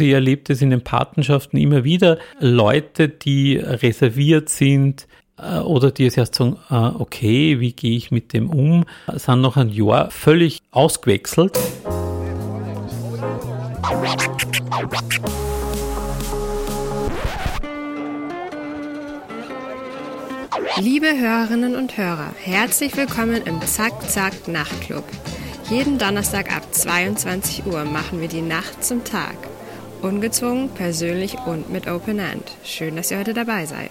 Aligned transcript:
Ihr 0.00 0.16
erlebt 0.16 0.50
es 0.50 0.60
in 0.60 0.70
den 0.70 0.82
Patenschaften 0.82 1.56
immer 1.56 1.84
wieder, 1.84 2.18
Leute, 2.40 3.08
die 3.08 3.54
reserviert 3.58 4.48
sind 4.48 5.06
äh, 5.38 5.60
oder 5.60 5.92
die 5.92 6.06
es 6.06 6.16
erst 6.16 6.34
sagen, 6.34 6.56
äh, 6.68 6.74
okay, 6.74 7.60
wie 7.60 7.72
gehe 7.74 7.96
ich 7.96 8.10
mit 8.10 8.32
dem 8.32 8.50
um, 8.50 8.86
sind 9.12 9.40
noch 9.40 9.56
ein 9.56 9.68
Jahr 9.68 10.10
völlig 10.10 10.62
ausgewechselt. 10.72 11.56
Liebe 20.80 21.06
Hörerinnen 21.06 21.76
und 21.76 21.96
Hörer, 21.96 22.32
herzlich 22.42 22.96
willkommen 22.96 23.42
im 23.44 23.62
Zack 23.62 24.10
Zack 24.10 24.48
Nachtclub. 24.48 25.04
Jeden 25.70 25.98
Donnerstag 25.98 26.52
ab 26.52 26.64
22 26.72 27.66
Uhr 27.66 27.84
machen 27.84 28.20
wir 28.20 28.26
die 28.26 28.42
Nacht 28.42 28.82
zum 28.82 29.04
Tag. 29.04 29.36
Ungezwungen, 30.04 30.68
persönlich 30.68 31.36
und 31.46 31.70
mit 31.70 31.88
Open 31.88 32.18
End. 32.18 32.44
Schön, 32.62 32.94
dass 32.94 33.10
ihr 33.10 33.18
heute 33.18 33.32
dabei 33.32 33.64
seid. 33.64 33.90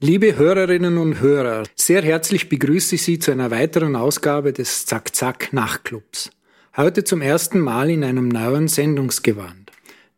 Liebe 0.00 0.36
Hörerinnen 0.36 0.98
und 0.98 1.20
Hörer, 1.20 1.62
sehr 1.76 2.02
herzlich 2.02 2.48
begrüße 2.48 2.96
ich 2.96 3.02
Sie 3.02 3.18
zu 3.20 3.30
einer 3.30 3.52
weiteren 3.52 3.94
Ausgabe 3.94 4.52
des 4.52 4.86
Zack 4.86 5.14
Zack 5.14 5.52
Nachtclubs. 5.52 6.30
Heute 6.76 7.04
zum 7.04 7.22
ersten 7.22 7.60
Mal 7.60 7.90
in 7.90 8.02
einem 8.02 8.28
neuen 8.28 8.66
Sendungsgewand. 8.66 9.59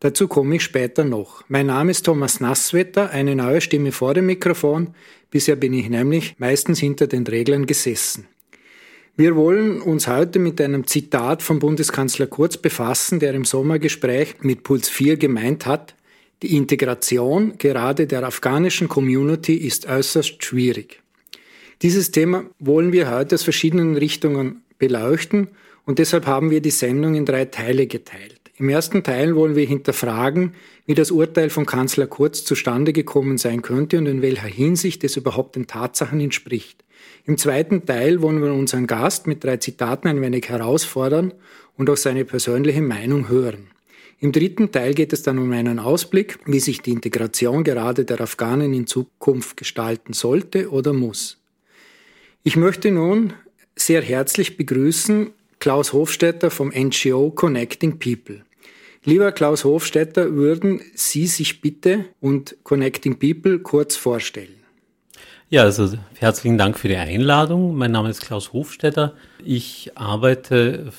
Dazu 0.02 0.26
komme 0.26 0.56
ich 0.56 0.64
später 0.64 1.04
noch. 1.04 1.44
Mein 1.46 1.66
Name 1.66 1.92
ist 1.92 2.02
Thomas 2.02 2.40
Nasswetter, 2.40 3.10
eine 3.10 3.36
neue 3.36 3.60
Stimme 3.60 3.92
vor 3.92 4.14
dem 4.14 4.26
Mikrofon. 4.26 4.96
Bisher 5.30 5.54
bin 5.54 5.72
ich 5.72 5.88
nämlich 5.88 6.34
meistens 6.38 6.80
hinter 6.80 7.06
den 7.06 7.24
Reglern 7.24 7.66
gesessen. 7.66 8.26
Wir 9.16 9.36
wollen 9.36 9.80
uns 9.80 10.08
heute 10.08 10.40
mit 10.40 10.60
einem 10.60 10.88
Zitat 10.88 11.40
von 11.40 11.60
Bundeskanzler 11.60 12.26
Kurz 12.26 12.56
befassen, 12.56 13.20
der 13.20 13.32
im 13.34 13.44
Sommergespräch 13.44 14.38
mit 14.40 14.64
Puls 14.64 14.88
4 14.88 15.18
gemeint 15.18 15.66
hat, 15.66 15.94
die 16.42 16.56
Integration 16.56 17.56
gerade 17.56 18.08
der 18.08 18.24
afghanischen 18.24 18.88
Community 18.88 19.54
ist 19.54 19.86
äußerst 19.86 20.44
schwierig. 20.44 21.00
Dieses 21.80 22.10
Thema 22.10 22.46
wollen 22.58 22.92
wir 22.92 23.08
heute 23.08 23.36
aus 23.36 23.44
verschiedenen 23.44 23.96
Richtungen 23.96 24.62
beleuchten 24.80 25.46
und 25.86 26.00
deshalb 26.00 26.26
haben 26.26 26.50
wir 26.50 26.60
die 26.60 26.72
Sendung 26.72 27.14
in 27.14 27.24
drei 27.24 27.44
Teile 27.44 27.86
geteilt. 27.86 28.41
Im 28.58 28.68
ersten 28.68 29.02
Teil 29.02 29.34
wollen 29.34 29.56
wir 29.56 29.66
hinterfragen, 29.66 30.54
wie 30.86 30.94
das 30.94 31.10
Urteil 31.10 31.48
von 31.48 31.64
Kanzler 31.64 32.06
Kurz 32.06 32.44
zustande 32.44 32.92
gekommen 32.92 33.38
sein 33.38 33.62
könnte 33.62 33.98
und 33.98 34.06
in 34.06 34.20
welcher 34.20 34.46
Hinsicht 34.46 35.02
es 35.04 35.16
überhaupt 35.16 35.56
den 35.56 35.66
Tatsachen 35.66 36.20
entspricht. 36.20 36.84
Im 37.24 37.38
zweiten 37.38 37.86
Teil 37.86 38.20
wollen 38.20 38.42
wir 38.42 38.52
unseren 38.52 38.86
Gast 38.86 39.26
mit 39.26 39.42
drei 39.42 39.56
Zitaten 39.56 40.08
ein 40.08 40.20
wenig 40.20 40.48
herausfordern 40.48 41.32
und 41.76 41.88
auch 41.88 41.96
seine 41.96 42.24
persönliche 42.24 42.82
Meinung 42.82 43.28
hören. 43.28 43.68
Im 44.20 44.32
dritten 44.32 44.70
Teil 44.70 44.94
geht 44.94 45.12
es 45.12 45.22
dann 45.22 45.38
um 45.38 45.50
einen 45.50 45.78
Ausblick, 45.78 46.38
wie 46.46 46.60
sich 46.60 46.80
die 46.80 46.92
Integration 46.92 47.64
gerade 47.64 48.04
der 48.04 48.20
Afghanen 48.20 48.72
in 48.72 48.86
Zukunft 48.86 49.56
gestalten 49.56 50.12
sollte 50.12 50.70
oder 50.70 50.92
muss. 50.92 51.38
Ich 52.44 52.56
möchte 52.56 52.90
nun 52.90 53.32
sehr 53.74 54.02
herzlich 54.02 54.56
begrüßen 54.56 55.30
Klaus 55.62 55.92
Hofstetter 55.92 56.50
vom 56.50 56.72
NGO 56.74 57.30
Connecting 57.30 58.00
People. 58.00 58.42
Lieber 59.04 59.30
Klaus 59.30 59.62
Hofstetter, 59.62 60.32
würden 60.32 60.80
Sie 60.96 61.28
sich 61.28 61.60
bitte 61.60 62.06
und 62.20 62.56
Connecting 62.64 63.20
People 63.20 63.60
kurz 63.60 63.94
vorstellen? 63.94 64.56
Ja, 65.50 65.62
also 65.62 65.96
herzlichen 66.18 66.58
Dank 66.58 66.80
für 66.80 66.88
die 66.88 66.96
Einladung. 66.96 67.76
Mein 67.76 67.92
Name 67.92 68.10
ist 68.10 68.22
Klaus 68.22 68.52
Hofstetter. 68.52 69.14
Ich 69.44 69.92
arbeite 69.94 70.90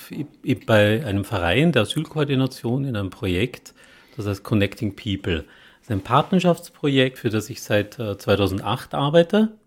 bei 0.66 1.06
einem 1.06 1.26
Verein 1.26 1.74
der 1.74 1.82
Asylkoordination 1.82 2.86
in 2.86 2.96
einem 2.96 3.10
Projekt, 3.10 3.74
das 4.16 4.28
heißt 4.28 4.46
Connecting 4.46 4.96
People. 4.96 5.44
Das 5.80 5.90
ist 5.90 5.92
ein 5.92 6.04
Partnerschaftsprojekt, 6.04 7.20
für 7.20 7.30
das 7.30 7.50
ich 7.50 7.62
seit 7.62 7.96
2008 7.96 8.94
äh, 8.94 8.96
arbeite. 8.96 9.58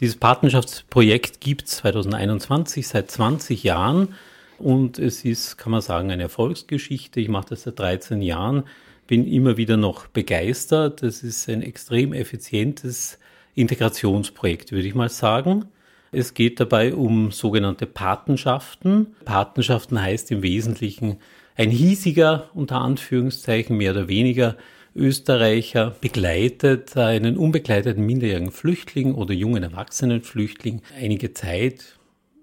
Dieses 0.00 0.16
Partnerschaftsprojekt 0.16 1.42
gibt 1.42 1.66
es 1.66 1.76
2021 1.76 2.88
seit 2.88 3.10
20 3.10 3.62
Jahren 3.62 4.14
und 4.58 4.98
es 4.98 5.24
ist, 5.24 5.56
kann 5.56 5.72
man 5.72 5.80
sagen, 5.80 6.10
eine 6.10 6.24
Erfolgsgeschichte. 6.24 7.20
Ich 7.20 7.28
mache 7.28 7.50
das 7.50 7.62
seit 7.62 7.78
13 7.78 8.22
Jahren, 8.22 8.64
bin 9.06 9.26
immer 9.26 9.56
wieder 9.56 9.76
noch 9.76 10.06
begeistert. 10.06 11.02
Es 11.02 11.22
ist 11.22 11.48
ein 11.48 11.62
extrem 11.62 12.12
effizientes 12.12 13.18
Integrationsprojekt, 13.54 14.72
würde 14.72 14.88
ich 14.88 14.94
mal 14.94 15.08
sagen. 15.08 15.66
Es 16.12 16.34
geht 16.34 16.60
dabei 16.60 16.94
um 16.94 17.30
sogenannte 17.30 17.86
Patenschaften. 17.86 19.14
Patenschaften 19.24 20.00
heißt 20.00 20.30
im 20.30 20.42
Wesentlichen 20.42 21.18
ein 21.56 21.70
hiesiger, 21.70 22.50
unter 22.54 22.80
Anführungszeichen 22.80 23.76
mehr 23.76 23.92
oder 23.92 24.08
weniger, 24.08 24.56
Österreicher 24.94 25.94
begleitet 26.00 26.96
einen 26.96 27.36
unbegleiteten 27.36 28.04
minderjährigen 28.04 28.50
Flüchtling 28.50 29.14
oder 29.14 29.34
jungen 29.34 29.62
erwachsenen 29.62 30.22
Flüchtling 30.22 30.80
einige 30.98 31.34
Zeit, 31.34 31.98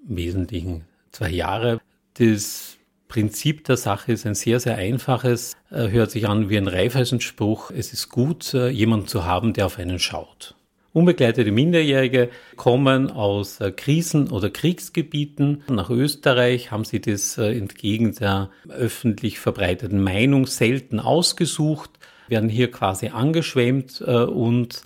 im 0.08 0.18
Wesentlichen 0.18 0.84
zwei 1.12 1.30
Jahre, 1.30 1.80
das 2.16 2.78
Prinzip 3.08 3.64
der 3.66 3.78
Sache 3.78 4.12
ist 4.12 4.26
ein 4.26 4.34
sehr, 4.34 4.60
sehr 4.60 4.76
einfaches, 4.76 5.56
äh, 5.70 5.90
hört 5.90 6.10
sich 6.10 6.28
an 6.28 6.50
wie 6.50 6.58
ein 6.58 6.68
Reifeisenspruch. 6.68 7.70
Es 7.70 7.94
ist 7.94 8.10
gut, 8.10 8.56
äh, 8.56 8.70
jemanden 8.70 9.08
zu 9.08 9.24
haben, 9.26 9.54
der 9.54 9.68
auf 9.68 9.78
einen 9.78 10.00
schaut. 10.00 10.56
Unbegleitete 10.94 11.52
Minderjährige 11.52 12.30
kommen 12.56 13.12
aus 13.12 13.60
äh, 13.60 13.72
Krisen- 13.72 14.32
oder 14.32 14.50
Kriegsgebieten 14.50 15.64
nach 15.70 15.92
Österreich, 15.92 16.72
haben 16.72 16.86
sie 16.86 17.02
das 17.02 17.38
entgegen 17.38 18.16
der 18.16 18.50
öffentlich 18.68 19.40
verbreiteten 19.40 20.02
Meinung 20.02 20.48
selten 20.48 21.00
ausgesucht, 21.00 21.92
werden 22.28 22.50
hier 22.50 22.72
quasi 22.72 23.10
angeschwemmt 23.10 24.02
und 24.02 24.82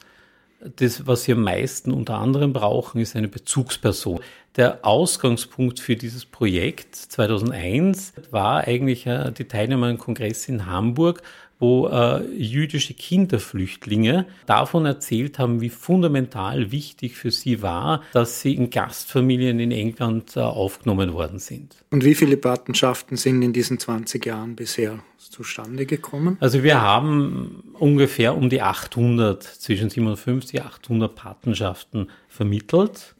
das, 0.59 1.05
was 1.05 1.23
sie 1.23 1.33
am 1.33 1.43
meisten 1.43 1.91
unter 1.91 2.17
anderem 2.17 2.53
brauchen, 2.53 2.99
ist 2.99 3.15
eine 3.15 3.27
Bezugsperson. 3.27 4.19
Der 4.55 4.85
Ausgangspunkt 4.85 5.79
für 5.79 5.95
dieses 5.95 6.25
Projekt 6.25 6.95
2001 6.95 8.13
war 8.31 8.61
eigentlich 8.61 9.05
äh, 9.05 9.31
die 9.31 9.45
Teilnehmer 9.45 9.87
am 9.87 9.99
Kongress 9.99 10.49
in 10.49 10.65
Hamburg, 10.65 11.21
wo 11.59 11.87
äh, 11.87 12.23
jüdische 12.35 12.93
Kinderflüchtlinge 12.93 14.27
davon 14.45 14.85
erzählt 14.85 15.39
haben, 15.39 15.61
wie 15.61 15.69
fundamental 15.69 16.71
wichtig 16.71 17.15
für 17.15 17.31
sie 17.31 17.61
war, 17.61 18.03
dass 18.13 18.41
sie 18.41 18.53
in 18.53 18.69
Gastfamilien 18.69 19.59
in 19.59 19.71
England 19.71 20.37
äh, 20.37 20.41
aufgenommen 20.41 21.13
worden 21.13 21.39
sind. 21.39 21.75
Und 21.89 22.03
wie 22.03 22.15
viele 22.15 22.37
Patenschaften 22.37 23.17
sind 23.17 23.41
in 23.41 23.53
diesen 23.53 23.79
20 23.79 24.25
Jahren 24.25 24.55
bisher 24.55 24.99
zustande 25.17 25.85
gekommen? 25.85 26.37
Also 26.39 26.63
wir 26.63 26.81
haben 26.81 27.63
ungefähr 27.73 28.35
um 28.35 28.49
die 28.49 28.61
800, 28.61 29.43
zwischen 29.43 29.89
57 29.89 30.59
und 30.59 30.65
800 30.65 31.15
Patenschaften 31.15 32.09
vermittelt. 32.27 33.15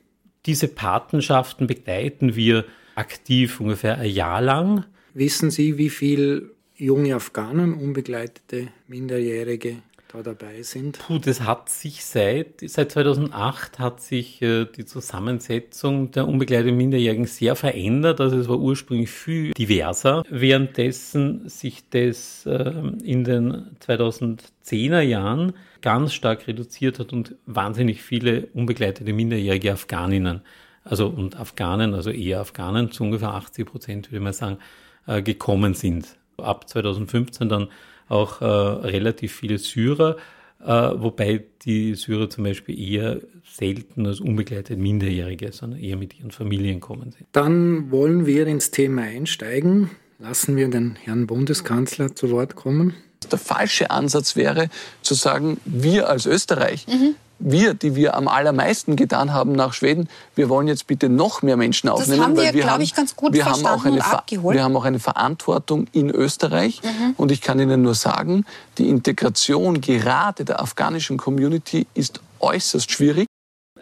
Diese 0.45 0.67
Patenschaften 0.67 1.67
begleiten 1.67 2.35
wir 2.35 2.65
aktiv 2.95 3.59
ungefähr 3.59 3.97
ein 3.97 4.09
Jahr 4.11 4.41
lang. 4.41 4.85
Wissen 5.13 5.51
Sie, 5.51 5.77
wie 5.77 5.89
viel 5.89 6.51
junge 6.77 7.15
Afghanen, 7.15 7.73
unbegleitete 7.73 8.69
Minderjährige 8.88 9.77
da 10.11 10.21
dabei 10.21 10.61
sind? 10.61 10.99
Puh, 10.99 11.19
das 11.19 11.41
hat 11.41 11.69
sich 11.69 12.05
seit, 12.05 12.61
seit 12.61 12.91
2008 12.91 13.79
hat 13.79 14.01
sich 14.01 14.41
äh, 14.41 14.65
die 14.65 14.85
Zusammensetzung 14.85 16.11
der 16.11 16.27
unbegleiteten 16.27 16.77
Minderjährigen 16.77 17.25
sehr 17.25 17.55
verändert. 17.55 18.21
Also 18.21 18.38
es 18.38 18.47
war 18.47 18.59
ursprünglich 18.59 19.09
viel 19.09 19.51
diverser, 19.51 20.23
währenddessen 20.29 21.49
sich 21.49 21.89
das 21.89 22.45
äh, 22.45 22.73
in 23.03 23.23
den 23.23 23.75
2010er 23.85 25.01
Jahren 25.01 25.53
ganz 25.81 26.13
stark 26.13 26.47
reduziert 26.47 26.99
hat 26.99 27.11
und 27.11 27.35
wahnsinnig 27.45 28.01
viele 28.01 28.47
unbegleitete 28.53 29.11
minderjährige 29.13 29.73
Afghaninnen, 29.73 30.41
also 30.83 31.07
und 31.07 31.35
Afghanen, 31.35 31.94
also 31.94 32.11
eher 32.11 32.39
Afghanen, 32.39 32.91
zu 32.91 33.03
ungefähr 33.03 33.33
80 33.33 33.65
Prozent 33.65 34.12
würde 34.12 34.24
man 34.24 34.33
sagen, 34.33 34.57
äh, 35.06 35.21
gekommen 35.21 35.74
sind 35.74 36.18
ab 36.42 36.69
2015 36.69 37.50
dann 37.50 37.68
auch 38.10 38.42
äh, 38.42 38.45
relativ 38.45 39.34
viele 39.34 39.57
Syrer, 39.57 40.18
äh, 40.63 40.68
wobei 40.68 41.44
die 41.63 41.95
Syrer 41.95 42.30
zum 42.30 42.44
Beispiel 42.44 42.80
eher 42.80 43.19
selten 43.44 44.06
als 44.06 44.19
unbegleitete 44.19 44.78
Minderjährige, 44.78 45.51
sondern 45.51 45.80
eher 45.80 45.98
mit 45.98 46.18
ihren 46.19 46.31
Familien 46.31 46.80
kommen 46.80 47.12
sind. 47.12 47.28
Dann 47.31 47.92
wollen 47.92 48.25
wir 48.25 48.48
ins 48.48 48.72
Thema 48.72 49.01
einsteigen. 49.04 49.89
Lassen 50.19 50.56
wir 50.56 50.68
den 50.69 50.95
Herrn 50.95 51.28
Bundeskanzler 51.28 52.16
zu 52.16 52.31
Wort 52.31 52.56
kommen. 52.56 52.94
Der 53.31 53.39
falsche 53.39 53.92
Ansatz 53.92 54.36
wäre 54.36 54.69
zu 55.01 55.16
sagen, 55.16 55.57
wir 55.66 56.10
als 56.10 56.25
Österreich 56.25 56.88
mhm 56.88 57.16
wir, 57.39 57.74
die 57.74 57.95
wir 57.95 58.16
am 58.16 58.28
allermeisten 58.28 58.95
getan 58.95 59.34
haben 59.34 59.51
nach 59.51 59.74
Schweden, 59.74 60.10
wir 60.36 60.50
wollen 60.50 60.68
jetzt 60.68 60.88
bitte 60.88 61.10
noch 61.10 61.42
mehr 61.42 61.57
Menschen 61.57 61.89
aufnehmen. 61.89 62.18
Das 62.18 62.25
haben 62.25 62.36
wir, 62.36 62.54
wir 62.54 62.62
glaube 62.62 62.84
ich, 62.84 62.94
ganz 62.94 63.16
gut 63.16 63.34
wir 63.34 63.44
verstanden 63.44 63.68
haben 63.68 63.80
auch 63.80 63.86
eine 63.86 63.95
und 63.95 64.13
abgeholt. 64.13 64.56
Wir 64.56 64.63
haben 64.63 64.75
auch 64.75 64.86
eine 64.86 65.00
Verantwortung 65.00 65.88
in 65.92 66.10
Österreich. 66.10 66.81
Mhm. 66.84 67.13
Und 67.18 67.31
ich 67.31 67.42
kann 67.42 67.60
Ihnen 67.60 67.81
nur 67.81 67.95
sagen, 67.95 68.45
die 68.78 68.89
Integration 68.89 69.81
gerade 69.81 70.45
der 70.45 70.62
afghanischen 70.62 71.18
Community 71.18 71.88
ist 71.94 72.22
äußerst 72.39 72.92
schwierig. 72.92 73.28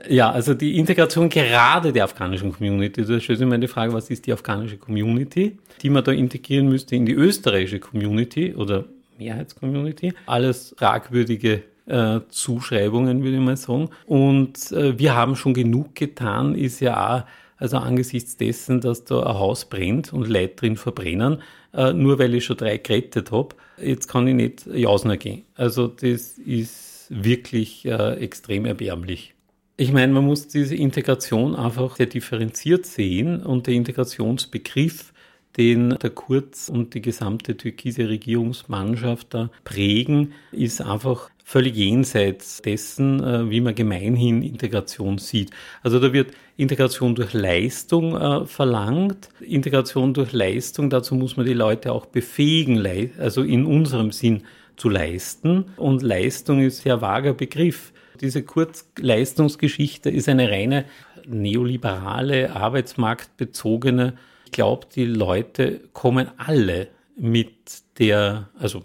Ja, 0.10 0.32
also 0.32 0.54
die 0.54 0.78
Integration 0.78 1.30
gerade 1.30 1.94
der 1.94 2.04
afghanischen 2.04 2.52
Community, 2.52 3.06
da 3.06 3.20
stellt 3.20 3.40
sich 3.40 3.48
mir 3.48 3.58
die 3.58 3.68
Frage, 3.68 3.94
was 3.94 4.10
ist 4.10 4.26
die 4.26 4.34
afghanische 4.34 4.78
Community, 4.78 5.58
die 5.82 5.90
man 5.90 6.04
da 6.04 6.12
integrieren 6.12 6.68
müsste 6.68 6.96
in 6.96 7.06
die 7.06 7.14
österreichische 7.14 7.80
Community 7.80 8.54
oder 8.54 8.86
Mehrheitscommunity. 9.18 10.14
Alles 10.26 10.76
fragwürdige 10.78 11.64
äh, 11.88 12.22
Zuschreibungen, 12.30 13.24
würde 13.24 13.38
ich 13.38 13.44
mal 13.44 13.58
sagen. 13.58 13.90
Und 14.06 14.72
äh, 14.72 14.98
wir 14.98 15.16
haben 15.16 15.36
schon 15.36 15.54
genug 15.54 15.96
getan, 15.96 16.56
ist 16.56 16.80
ja 16.80 17.18
auch, 17.18 17.24
also 17.58 17.78
angesichts 17.78 18.38
dessen, 18.38 18.82
dass 18.82 19.06
da 19.06 19.22
ein 19.22 19.40
Haus 19.40 19.66
brennt 19.66 20.12
und 20.12 20.28
Leute 20.28 20.56
drin 20.56 20.76
verbrennen, 20.76 21.42
äh, 21.74 21.94
nur 21.94 22.20
weil 22.20 22.36
ich 22.36 22.46
schon 22.46 22.58
drei 22.58 22.78
gerettet 22.78 23.32
habe, 23.32 23.56
jetzt 23.82 24.08
kann 24.08 24.28
ich 24.28 24.36
nicht 24.36 24.66
jausen 24.68 25.18
gehen. 25.20 25.44
Also 25.56 25.88
das 25.88 26.38
ist 26.38 27.08
wirklich 27.10 27.86
äh, 27.86 28.16
extrem 28.16 28.66
erbärmlich. 28.66 29.34
Ich 29.78 29.92
meine, 29.92 30.14
man 30.14 30.26
muss 30.26 30.48
diese 30.48 30.76
Integration 30.76 31.56
einfach 31.56 31.98
sehr 31.98 32.06
differenziert 32.06 32.86
sehen 32.86 33.44
und 33.44 33.68
der 33.68 33.74
Integrationsbegriff, 33.74 35.14
den 35.58 35.90
der 36.02 36.10
Kurz 36.12 36.70
und 36.70 36.94
die 36.94 37.02
gesamte 37.02 37.58
türkise 37.58 38.08
Regierungsmannschaft 38.08 39.34
da 39.34 39.50
prägen, 39.64 40.34
ist 40.52 40.82
einfach 40.82 41.30
völlig 41.48 41.76
jenseits 41.76 42.64
dessen, 42.64 43.24
äh, 43.24 43.50
wie 43.52 43.62
man 43.62 43.76
gemeinhin 43.76 44.42
Integration 44.42 45.20
sieht. 45.20 45.52
Also 45.84 46.00
da 46.00 46.12
wird 46.12 46.32
Integration 46.58 47.14
durch 47.14 47.34
Leistung 47.34 48.20
äh, 48.20 48.46
verlangt. 48.48 49.30
Integration 49.40 50.16
durch 50.16 50.34
Leistung, 50.34 50.90
dazu 50.90 51.14
muss 51.14 51.38
man 51.38 51.46
die 51.46 51.54
Leute 51.54 51.92
auch 51.92 52.08
befähigen, 52.08 52.84
also 53.20 53.44
in 53.44 53.66
unserem 53.66 54.12
Sinn 54.12 54.42
zu 54.76 54.90
leisten. 54.90 55.66
Und 55.78 56.02
Leistung 56.02 56.62
ist 56.62 56.82
sehr 56.82 57.02
vager 57.02 57.36
Begriff. 57.36 57.94
Diese 58.20 58.42
Kurzleistungsgeschichte 58.42 60.10
ist 60.10 60.28
eine 60.28 60.50
reine 60.50 60.86
neoliberale, 61.28 62.56
arbeitsmarktbezogene. 62.56 64.18
Ich 64.46 64.52
glaube, 64.52 64.88
die 64.96 65.06
Leute 65.06 65.82
kommen 65.94 66.28
alle 66.38 66.88
mit 67.16 67.54
der, 68.00 68.50
also 68.58 68.84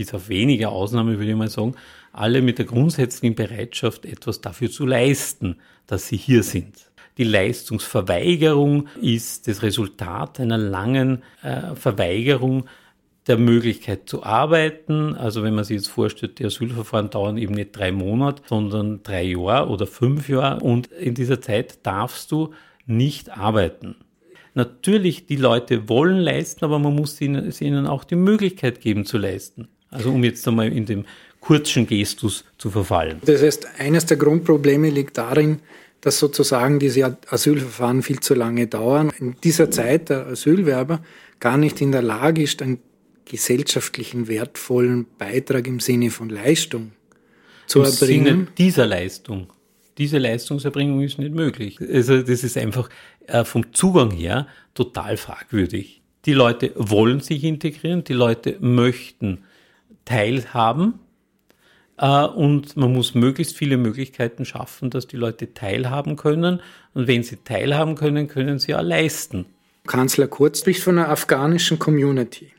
bis 0.00 0.14
auf 0.14 0.30
wenige 0.30 0.70
Ausnahmen 0.70 1.18
würde 1.18 1.30
ich 1.30 1.36
mal 1.36 1.50
sagen, 1.50 1.74
alle 2.10 2.40
mit 2.40 2.56
der 2.56 2.64
grundsätzlichen 2.64 3.34
Bereitschaft, 3.34 4.06
etwas 4.06 4.40
dafür 4.40 4.70
zu 4.70 4.86
leisten, 4.86 5.56
dass 5.86 6.08
sie 6.08 6.16
hier 6.16 6.42
sind. 6.42 6.90
Die 7.18 7.24
Leistungsverweigerung 7.24 8.88
ist 9.02 9.46
das 9.46 9.62
Resultat 9.62 10.40
einer 10.40 10.56
langen 10.56 11.22
äh, 11.42 11.74
Verweigerung 11.74 12.64
der 13.26 13.36
Möglichkeit 13.36 14.08
zu 14.08 14.24
arbeiten. 14.24 15.14
Also 15.14 15.42
wenn 15.42 15.54
man 15.54 15.64
sich 15.64 15.76
jetzt 15.76 15.88
vorstellt, 15.88 16.38
die 16.38 16.46
Asylverfahren 16.46 17.10
dauern 17.10 17.36
eben 17.36 17.52
nicht 17.52 17.76
drei 17.76 17.92
Monate, 17.92 18.42
sondern 18.46 19.02
drei 19.02 19.24
Jahre 19.24 19.68
oder 19.68 19.86
fünf 19.86 20.30
Jahre. 20.30 20.60
Und 20.60 20.86
in 20.86 21.14
dieser 21.14 21.42
Zeit 21.42 21.84
darfst 21.84 22.32
du 22.32 22.54
nicht 22.86 23.36
arbeiten. 23.36 23.96
Natürlich, 24.54 25.26
die 25.26 25.36
Leute 25.36 25.90
wollen 25.90 26.16
leisten, 26.16 26.64
aber 26.64 26.78
man 26.78 26.94
muss 26.96 27.20
ihnen, 27.20 27.52
ihnen 27.60 27.86
auch 27.86 28.04
die 28.04 28.16
Möglichkeit 28.16 28.80
geben 28.80 29.04
zu 29.04 29.18
leisten. 29.18 29.68
Also 29.90 30.10
um 30.10 30.22
jetzt 30.24 30.46
einmal 30.46 30.72
in 30.72 30.86
dem 30.86 31.04
kurzen 31.40 31.86
Gestus 31.86 32.44
zu 32.58 32.70
verfallen. 32.70 33.18
Das 33.24 33.42
heißt, 33.42 33.66
eines 33.78 34.06
der 34.06 34.16
Grundprobleme 34.16 34.90
liegt 34.90 35.18
darin, 35.18 35.60
dass 36.00 36.18
sozusagen 36.18 36.78
diese 36.78 37.18
Asylverfahren 37.28 38.02
viel 38.02 38.20
zu 38.20 38.34
lange 38.34 38.66
dauern. 38.66 39.10
In 39.18 39.36
dieser 39.42 39.70
Zeit 39.70 40.08
der 40.08 40.26
Asylwerber 40.26 41.02
gar 41.40 41.56
nicht 41.56 41.80
in 41.80 41.92
der 41.92 42.02
Lage 42.02 42.42
ist, 42.42 42.62
einen 42.62 42.78
gesellschaftlichen 43.24 44.28
wertvollen 44.28 45.06
Beitrag 45.18 45.66
im 45.66 45.80
Sinne 45.80 46.10
von 46.10 46.30
Leistung 46.30 46.92
zu 47.66 47.80
Im 47.80 47.84
erbringen. 47.84 48.26
Sinne 48.26 48.46
dieser 48.58 48.86
Leistung. 48.86 49.48
Diese 49.98 50.18
Leistungserbringung 50.18 51.02
ist 51.02 51.18
nicht 51.18 51.34
möglich. 51.34 51.78
Also 51.80 52.22
das 52.22 52.42
ist 52.42 52.56
einfach 52.56 52.88
äh, 53.26 53.44
vom 53.44 53.72
Zugang 53.74 54.10
her 54.10 54.46
total 54.74 55.16
fragwürdig. 55.16 56.00
Die 56.24 56.32
Leute 56.32 56.72
wollen 56.74 57.20
sich 57.20 57.44
integrieren, 57.44 58.04
die 58.04 58.14
Leute 58.14 58.56
möchten 58.60 59.44
teilhaben 60.10 60.94
äh, 61.98 62.26
und 62.26 62.76
man 62.76 62.92
muss 62.92 63.14
möglichst 63.14 63.56
viele 63.56 63.76
Möglichkeiten 63.76 64.44
schaffen, 64.44 64.90
dass 64.90 65.06
die 65.06 65.16
Leute 65.16 65.54
teilhaben 65.54 66.16
können. 66.16 66.60
Und 66.94 67.06
wenn 67.06 67.22
sie 67.22 67.36
teilhaben 67.36 67.94
können, 67.94 68.26
können 68.26 68.58
sie 68.58 68.74
auch 68.74 68.82
leisten. 68.82 69.46
Kanzler 69.86 70.26
Kurz 70.26 70.60
spricht 70.60 70.82
von 70.82 70.98
einer 70.98 71.08
afghanischen 71.08 71.78
Community. 71.78 72.52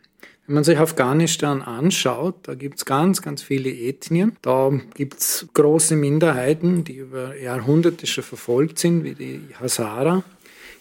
Wenn 0.47 0.55
man 0.55 0.63
sich 0.63 0.77
Afghanistan 0.77 1.61
anschaut, 1.61 2.35
da 2.43 2.55
gibt 2.55 2.77
es 2.77 2.85
ganz, 2.85 3.21
ganz 3.21 3.43
viele 3.43 3.69
Ethnien. 3.69 4.37
Da 4.41 4.71
gibt 4.95 5.19
es 5.19 5.47
große 5.53 5.95
Minderheiten, 5.95 6.83
die 6.83 6.95
über 6.95 7.37
Jahrhunderte 7.37 8.07
schon 8.07 8.23
verfolgt 8.23 8.79
sind, 8.79 9.03
wie 9.03 9.13
die 9.13 9.41
Hazara. 9.59 10.23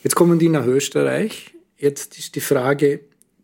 Jetzt 0.03 0.15
kommen 0.15 0.39
die 0.39 0.49
nach 0.49 0.67
Österreich. 0.67 1.53
Jetzt 1.77 2.19
ist 2.19 2.35
die 2.37 2.41
Frage, 2.41 3.01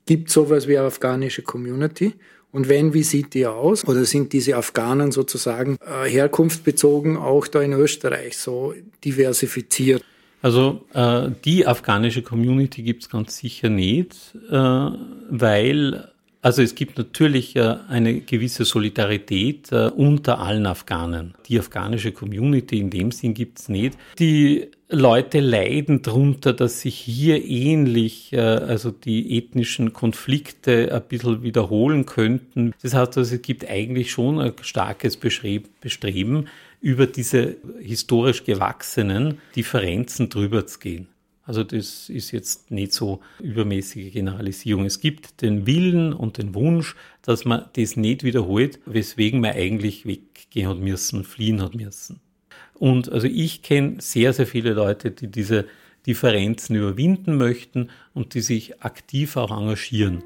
gibt 0.06 0.28
es 0.28 0.34
sowas 0.34 0.68
wie 0.68 0.78
eine 0.78 0.86
afghanische 0.86 1.42
Community? 1.42 2.14
Und 2.52 2.68
wenn, 2.68 2.94
wie 2.94 3.02
sieht 3.02 3.34
die 3.34 3.46
aus? 3.46 3.86
Oder 3.86 4.04
sind 4.04 4.32
diese 4.32 4.56
Afghanen 4.56 5.12
sozusagen 5.12 5.76
äh, 5.80 6.08
herkunftsbezogen 6.08 7.16
auch 7.16 7.46
da 7.46 7.60
in 7.60 7.72
Österreich 7.72 8.38
so 8.38 8.74
diversifiziert? 9.04 10.02
Also 10.42 10.84
äh, 10.94 11.30
die 11.44 11.66
afghanische 11.66 12.22
Community 12.22 12.82
gibt 12.82 13.02
es 13.02 13.08
ganz 13.08 13.36
sicher 13.36 13.68
nicht, 13.68 14.14
äh, 14.48 14.54
weil 14.54 16.08
also 16.46 16.62
es 16.62 16.76
gibt 16.76 16.96
natürlich 16.96 17.56
äh, 17.56 17.74
eine 17.88 18.20
gewisse 18.20 18.64
Solidarität 18.64 19.72
äh, 19.72 19.88
unter 19.88 20.38
allen 20.38 20.66
Afghanen. 20.66 21.34
Die 21.48 21.58
afghanische 21.58 22.12
Community 22.12 22.78
in 22.78 22.90
dem 22.90 23.10
Sinn 23.10 23.34
gibt 23.34 23.58
es 23.58 23.68
nicht. 23.68 23.98
Die 24.20 24.70
Leute 24.88 25.40
leiden 25.40 26.02
darunter, 26.02 26.52
dass 26.52 26.82
sich 26.82 26.96
hier 26.96 27.44
ähnlich, 27.44 28.32
äh, 28.32 28.38
also 28.38 28.92
die 28.92 29.36
ethnischen 29.36 29.92
Konflikte 29.92 30.94
ein 30.94 31.02
bisschen 31.08 31.42
wiederholen 31.42 32.06
könnten. 32.06 32.72
Das 32.82 32.94
heißt, 32.94 33.18
also, 33.18 33.34
es 33.34 33.42
gibt 33.42 33.68
eigentlich 33.68 34.12
schon 34.12 34.38
ein 34.38 34.52
starkes 34.60 35.16
Bestreben, 35.16 36.48
über 36.80 37.06
diese 37.06 37.56
historisch 37.80 38.44
gewachsenen 38.44 39.38
Differenzen 39.56 40.28
drüber 40.28 40.66
zu 40.66 40.78
gehen. 40.78 41.08
Also 41.46 41.62
das 41.62 42.08
ist 42.08 42.32
jetzt 42.32 42.72
nicht 42.72 42.92
so 42.92 43.20
übermäßige 43.40 44.12
Generalisierung. 44.12 44.84
Es 44.84 45.00
gibt 45.00 45.42
den 45.42 45.66
Willen 45.66 46.12
und 46.12 46.38
den 46.38 46.54
Wunsch, 46.54 46.96
dass 47.22 47.44
man 47.44 47.66
das 47.76 47.96
nicht 47.96 48.24
wiederholt, 48.24 48.80
weswegen 48.84 49.40
man 49.40 49.52
eigentlich 49.52 50.06
weggehen 50.06 50.68
hat 50.68 50.78
müssen, 50.78 51.22
fliehen 51.22 51.62
hat 51.62 51.74
müssen. 51.76 52.20
Und 52.78 53.10
also 53.10 53.26
ich 53.26 53.62
kenne 53.62 53.96
sehr, 54.00 54.32
sehr 54.32 54.46
viele 54.46 54.72
Leute, 54.72 55.10
die 55.10 55.28
diese 55.28 55.66
Differenzen 56.06 56.76
überwinden 56.76 57.36
möchten 57.36 57.90
und 58.14 58.34
die 58.34 58.40
sich 58.40 58.82
aktiv 58.82 59.36
auch 59.36 59.50
engagieren. 59.50 60.22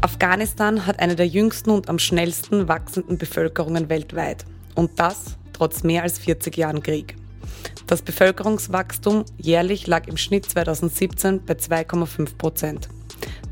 Afghanistan 0.00 0.86
hat 0.86 1.00
eine 1.00 1.16
der 1.16 1.26
jüngsten 1.26 1.70
und 1.70 1.88
am 1.88 1.98
schnellsten 1.98 2.68
wachsenden 2.68 3.18
Bevölkerungen 3.18 3.88
weltweit. 3.88 4.44
Und 4.74 4.98
das 4.98 5.36
trotz 5.52 5.82
mehr 5.82 6.02
als 6.02 6.18
40 6.18 6.56
Jahren 6.56 6.82
Krieg. 6.82 7.16
Das 7.86 8.02
Bevölkerungswachstum 8.02 9.24
jährlich 9.36 9.86
lag 9.86 10.06
im 10.06 10.16
Schnitt 10.16 10.46
2017 10.46 11.44
bei 11.44 11.54
2,5 11.54 12.36
Prozent. 12.36 12.88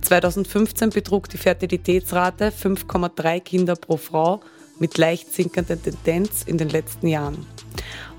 2015 0.07 0.91
betrug 0.91 1.29
die 1.29 1.37
Fertilitätsrate 1.37 2.53
5,3 2.53 3.41
Kinder 3.41 3.75
pro 3.75 3.97
Frau 3.97 4.41
mit 4.79 4.99
leicht 4.99 5.35
sinkender 5.35 5.83
Tendenz 5.83 6.45
in 6.45 6.59
den 6.59 6.69
letzten 6.69 7.09
Jahren. 7.09 7.45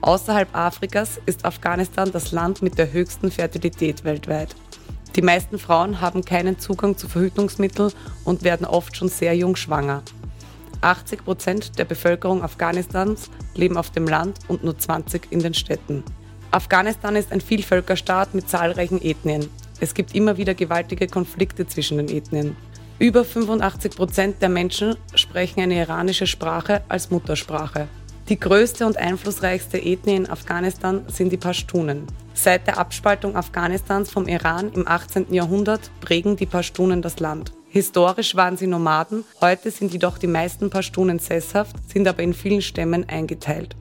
Außerhalb 0.02 0.54
Afrikas 0.54 1.18
ist 1.26 1.46
Afghanistan 1.46 2.12
das 2.12 2.34
Land 2.34 2.62
mit 2.62 2.78
der 2.78 2.92
höchsten 2.92 3.32
Fertilität 3.32 4.04
weltweit. 4.04 4.54
Die 5.16 5.22
meisten 5.22 5.58
Frauen 5.58 6.02
haben 6.02 6.26
keinen 6.26 6.60
Zugang 6.60 6.98
zu 6.98 7.08
Verhütungsmitteln 7.08 7.94
und 8.26 8.44
werden 8.44 8.68
oft 8.68 8.98
schon 8.98 9.08
sehr 9.08 9.34
jung 9.38 9.56
schwanger. 9.56 10.04
80 10.82 11.24
Prozent 11.24 11.80
der 11.80 11.86
Bevölkerung 11.86 12.44
Afghanistans 12.44 13.30
leben 13.56 13.78
auf 13.78 13.92
dem 13.92 14.08
Land 14.08 14.40
und 14.50 14.62
nur 14.62 14.78
20 14.78 15.32
in 15.32 15.40
den 15.40 15.54
Städten. 15.54 16.04
Afghanistan 16.52 17.16
ist 17.16 17.32
ein 17.32 17.40
Vielvölkerstaat 17.40 18.34
mit 18.34 18.50
zahlreichen 18.50 19.02
Ethnien. 19.02 19.50
Es 19.80 19.94
gibt 19.94 20.16
immer 20.16 20.38
wieder 20.38 20.54
gewaltige 20.54 21.08
Konflikte 21.08 21.68
zwischen 21.68 21.98
den 21.98 22.10
Ethnien. 22.10 22.56
Über 23.00 23.24
85 23.24 23.96
Prozent 23.96 24.42
der 24.42 24.50
Menschen 24.50 24.96
sprechen 25.14 25.62
eine 25.62 25.80
iranische 25.80 26.26
Sprache 26.26 26.82
als 26.90 27.12
Muttersprache. 27.12 27.88
Die 28.30 28.40
größte 28.40 28.86
und 28.86 28.98
einflussreichste 28.98 29.78
Ethnie 29.78 30.16
in 30.16 30.30
Afghanistan 30.30 31.06
sind 31.08 31.32
die 31.32 31.38
Pashtunen. 31.38 32.08
Seit 32.34 32.68
der 32.68 32.78
Abspaltung 32.78 33.36
Afghanistans 33.36 34.12
vom 34.12 34.28
Iran 34.28 34.72
im 34.74 34.88
18. 34.88 35.34
Jahrhundert 35.34 35.92
prägen 36.02 36.36
die 36.36 36.46
Pashtunen 36.46 37.02
das 37.02 37.20
Land. 37.20 37.54
Historisch 37.70 38.36
waren 38.36 38.58
sie 38.58 38.68
Nomaden, 38.68 39.24
heute 39.42 39.72
sind 39.72 39.94
jedoch 39.94 40.18
die 40.18 40.28
meisten 40.28 40.70
Pashtunen 40.70 41.20
sesshaft, 41.20 41.76
sind 41.88 42.08
aber 42.08 42.24
in 42.24 42.34
vielen 42.34 42.62
Stämmen 42.62 43.08
eingeteilt. 43.08 43.76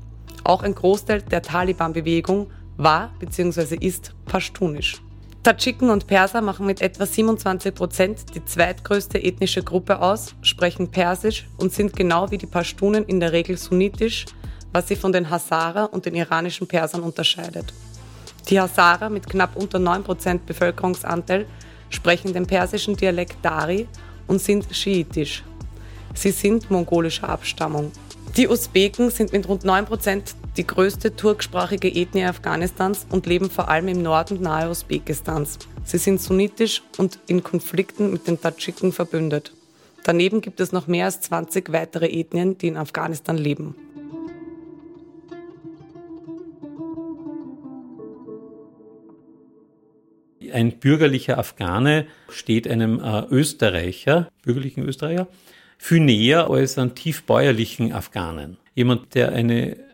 Auch 0.44 0.62
ein 0.62 0.74
Großteil 0.74 1.22
der 1.22 1.42
Taliban-Bewegung 1.42 2.48
war 2.76 3.12
bzw. 3.18 3.76
ist 3.80 4.14
pashtunisch. 4.26 5.00
Tadschiken 5.46 5.90
und 5.90 6.08
Perser 6.08 6.40
machen 6.40 6.66
mit 6.66 6.82
etwa 6.82 7.06
27 7.06 7.72
Prozent 7.72 8.34
die 8.34 8.44
zweitgrößte 8.44 9.22
ethnische 9.22 9.62
Gruppe 9.62 10.00
aus, 10.00 10.34
sprechen 10.42 10.90
Persisch 10.90 11.46
und 11.56 11.72
sind 11.72 11.94
genau 11.94 12.32
wie 12.32 12.38
die 12.38 12.46
Pashtunen 12.46 13.04
in 13.04 13.20
der 13.20 13.30
Regel 13.30 13.56
sunnitisch, 13.56 14.24
was 14.72 14.88
sie 14.88 14.96
von 14.96 15.12
den 15.12 15.30
Hazara 15.30 15.84
und 15.84 16.04
den 16.04 16.16
iranischen 16.16 16.66
Persern 16.66 17.02
unterscheidet. 17.02 17.72
Die 18.48 18.58
Hazara 18.58 19.08
mit 19.08 19.28
knapp 19.28 19.54
unter 19.54 19.78
9 19.78 20.02
Prozent 20.02 20.46
Bevölkerungsanteil 20.46 21.46
sprechen 21.90 22.32
den 22.32 22.48
persischen 22.48 22.96
Dialekt 22.96 23.36
Dari 23.40 23.86
und 24.26 24.40
sind 24.40 24.66
schiitisch. 24.74 25.44
Sie 26.12 26.32
sind 26.32 26.72
mongolischer 26.72 27.28
Abstammung. 27.28 27.92
Die 28.36 28.48
Usbeken 28.48 29.10
sind 29.10 29.32
mit 29.32 29.48
rund 29.48 29.62
9 29.62 29.84
Prozent 29.84 30.34
die 30.56 30.66
größte 30.66 31.14
turksprachige 31.14 31.88
Ethnie 31.88 32.24
Afghanistans 32.24 33.06
und 33.10 33.26
leben 33.26 33.50
vor 33.50 33.68
allem 33.68 33.88
im 33.88 34.02
Norden 34.02 34.40
nahe 34.40 34.70
Usbekistans. 34.70 35.58
Sie 35.84 35.98
sind 35.98 36.20
sunnitisch 36.20 36.82
und 36.96 37.18
in 37.26 37.42
Konflikten 37.42 38.10
mit 38.10 38.26
den 38.26 38.40
Tadschiken 38.40 38.92
verbündet. 38.92 39.52
Daneben 40.04 40.40
gibt 40.40 40.60
es 40.60 40.72
noch 40.72 40.86
mehr 40.86 41.06
als 41.06 41.20
20 41.22 41.72
weitere 41.72 42.06
Ethnien, 42.06 42.56
die 42.58 42.68
in 42.68 42.76
Afghanistan 42.76 43.36
leben. 43.36 43.74
Ein 50.52 50.78
bürgerlicher 50.78 51.38
Afghane 51.38 52.06
steht 52.30 52.68
einem 52.68 53.00
äh, 53.00 53.24
Österreicher, 53.30 54.30
bürgerlichen 54.42 54.84
Österreicher, 54.84 55.28
viel 55.76 56.00
näher 56.00 56.48
als 56.48 56.78
einen 56.78 56.94
tiefbäuerlichen 56.94 57.92
Afghanen. 57.92 58.56
Jemand, 58.74 59.14
der 59.14 59.32
eine 59.32 59.85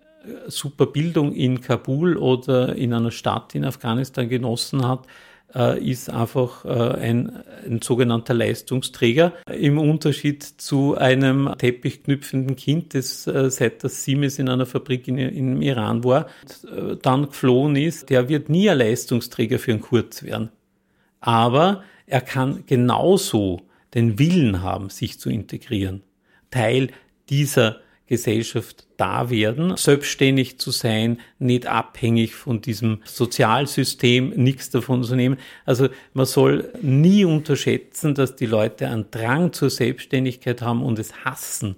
super 0.48 0.86
Bildung 0.86 1.32
in 1.32 1.60
Kabul 1.60 2.16
oder 2.16 2.74
in 2.76 2.92
einer 2.92 3.10
Stadt 3.10 3.54
in 3.54 3.64
Afghanistan 3.64 4.28
genossen 4.28 4.86
hat, 4.86 5.06
äh, 5.54 5.78
ist 5.84 6.08
einfach 6.08 6.64
äh, 6.64 6.68
ein, 6.68 7.42
ein 7.66 7.82
sogenannter 7.82 8.32
Leistungsträger 8.32 9.34
im 9.46 9.78
Unterschied 9.78 10.42
zu 10.42 10.96
einem 10.96 11.52
teppichknüpfenden 11.58 12.56
Kind, 12.56 12.94
das 12.94 13.26
äh, 13.26 13.50
seit 13.50 13.84
das 13.84 14.04
Siemens 14.04 14.38
in 14.38 14.48
einer 14.48 14.66
Fabrik 14.66 15.08
in, 15.08 15.18
in 15.18 15.60
Iran 15.60 16.04
war, 16.04 16.26
dann 17.02 17.26
geflohen 17.26 17.76
ist, 17.76 18.10
der 18.10 18.28
wird 18.28 18.48
nie 18.48 18.70
ein 18.70 18.78
Leistungsträger 18.78 19.58
für 19.58 19.72
einen 19.72 19.80
Kurz 19.80 20.22
werden. 20.22 20.50
Aber 21.20 21.82
er 22.06 22.20
kann 22.20 22.64
genauso 22.66 23.60
den 23.94 24.18
Willen 24.18 24.62
haben, 24.62 24.88
sich 24.88 25.20
zu 25.20 25.28
integrieren, 25.28 26.02
Teil 26.50 26.88
dieser 27.28 27.81
Gesellschaft 28.12 28.86
da 28.98 29.30
werden, 29.30 29.74
selbstständig 29.78 30.58
zu 30.58 30.70
sein, 30.70 31.18
nicht 31.38 31.66
abhängig 31.66 32.34
von 32.34 32.60
diesem 32.60 32.98
Sozialsystem, 33.06 34.34
nichts 34.36 34.68
davon 34.68 35.02
zu 35.02 35.16
nehmen. 35.16 35.38
Also 35.64 35.88
man 36.12 36.26
soll 36.26 36.70
nie 36.82 37.24
unterschätzen, 37.24 38.14
dass 38.14 38.36
die 38.36 38.44
Leute 38.44 38.86
einen 38.88 39.10
Drang 39.10 39.54
zur 39.54 39.70
Selbstständigkeit 39.70 40.60
haben 40.60 40.82
und 40.82 40.98
es 40.98 41.24
hassen, 41.24 41.76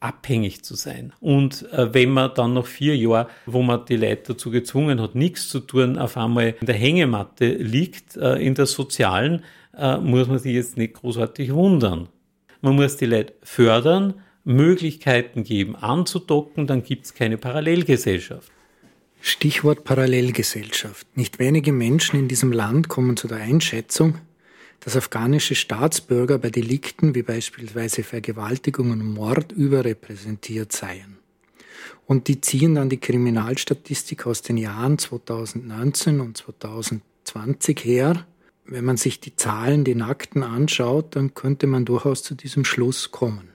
abhängig 0.00 0.62
zu 0.64 0.74
sein. 0.74 1.14
Und 1.20 1.66
äh, 1.72 1.94
wenn 1.94 2.10
man 2.10 2.32
dann 2.34 2.52
noch 2.52 2.66
vier 2.66 2.94
Jahre, 2.94 3.28
wo 3.46 3.62
man 3.62 3.86
die 3.86 3.96
Leute 3.96 4.34
dazu 4.34 4.50
gezwungen 4.50 5.00
hat, 5.00 5.14
nichts 5.14 5.48
zu 5.48 5.60
tun, 5.60 5.96
auf 5.96 6.18
einmal 6.18 6.56
in 6.60 6.66
der 6.66 6.74
Hängematte 6.74 7.54
liegt, 7.54 8.18
äh, 8.18 8.34
in 8.34 8.54
der 8.54 8.66
sozialen, 8.66 9.42
äh, 9.74 9.96
muss 9.96 10.28
man 10.28 10.38
sich 10.38 10.52
jetzt 10.52 10.76
nicht 10.76 10.92
großartig 10.92 11.54
wundern. 11.54 12.08
Man 12.60 12.74
muss 12.74 12.98
die 12.98 13.06
Leute 13.06 13.32
fördern, 13.42 14.12
Möglichkeiten 14.44 15.42
geben, 15.42 15.74
anzudocken, 15.74 16.66
dann 16.66 16.82
gibt 16.82 17.06
es 17.06 17.14
keine 17.14 17.38
Parallelgesellschaft. 17.38 18.52
Stichwort 19.20 19.84
Parallelgesellschaft. 19.84 21.06
Nicht 21.16 21.38
wenige 21.38 21.72
Menschen 21.72 22.18
in 22.18 22.28
diesem 22.28 22.52
Land 22.52 22.88
kommen 22.88 23.16
zu 23.16 23.26
der 23.26 23.38
Einschätzung, 23.38 24.18
dass 24.80 24.98
afghanische 24.98 25.54
Staatsbürger 25.54 26.38
bei 26.38 26.50
Delikten 26.50 27.14
wie 27.14 27.22
beispielsweise 27.22 28.02
Vergewaltigung 28.02 28.90
und 28.90 29.02
Mord 29.02 29.50
überrepräsentiert 29.52 30.72
seien. 30.72 31.16
Und 32.04 32.28
die 32.28 32.42
ziehen 32.42 32.74
dann 32.74 32.90
die 32.90 32.98
Kriminalstatistik 32.98 34.26
aus 34.26 34.42
den 34.42 34.58
Jahren 34.58 34.98
2019 34.98 36.20
und 36.20 36.36
2020 36.36 37.82
her. 37.82 38.26
Wenn 38.66 38.84
man 38.84 38.98
sich 38.98 39.20
die 39.20 39.36
Zahlen, 39.36 39.84
die 39.84 39.94
Nackten 39.94 40.42
anschaut, 40.42 41.16
dann 41.16 41.32
könnte 41.32 41.66
man 41.66 41.86
durchaus 41.86 42.22
zu 42.22 42.34
diesem 42.34 42.66
Schluss 42.66 43.10
kommen. 43.10 43.53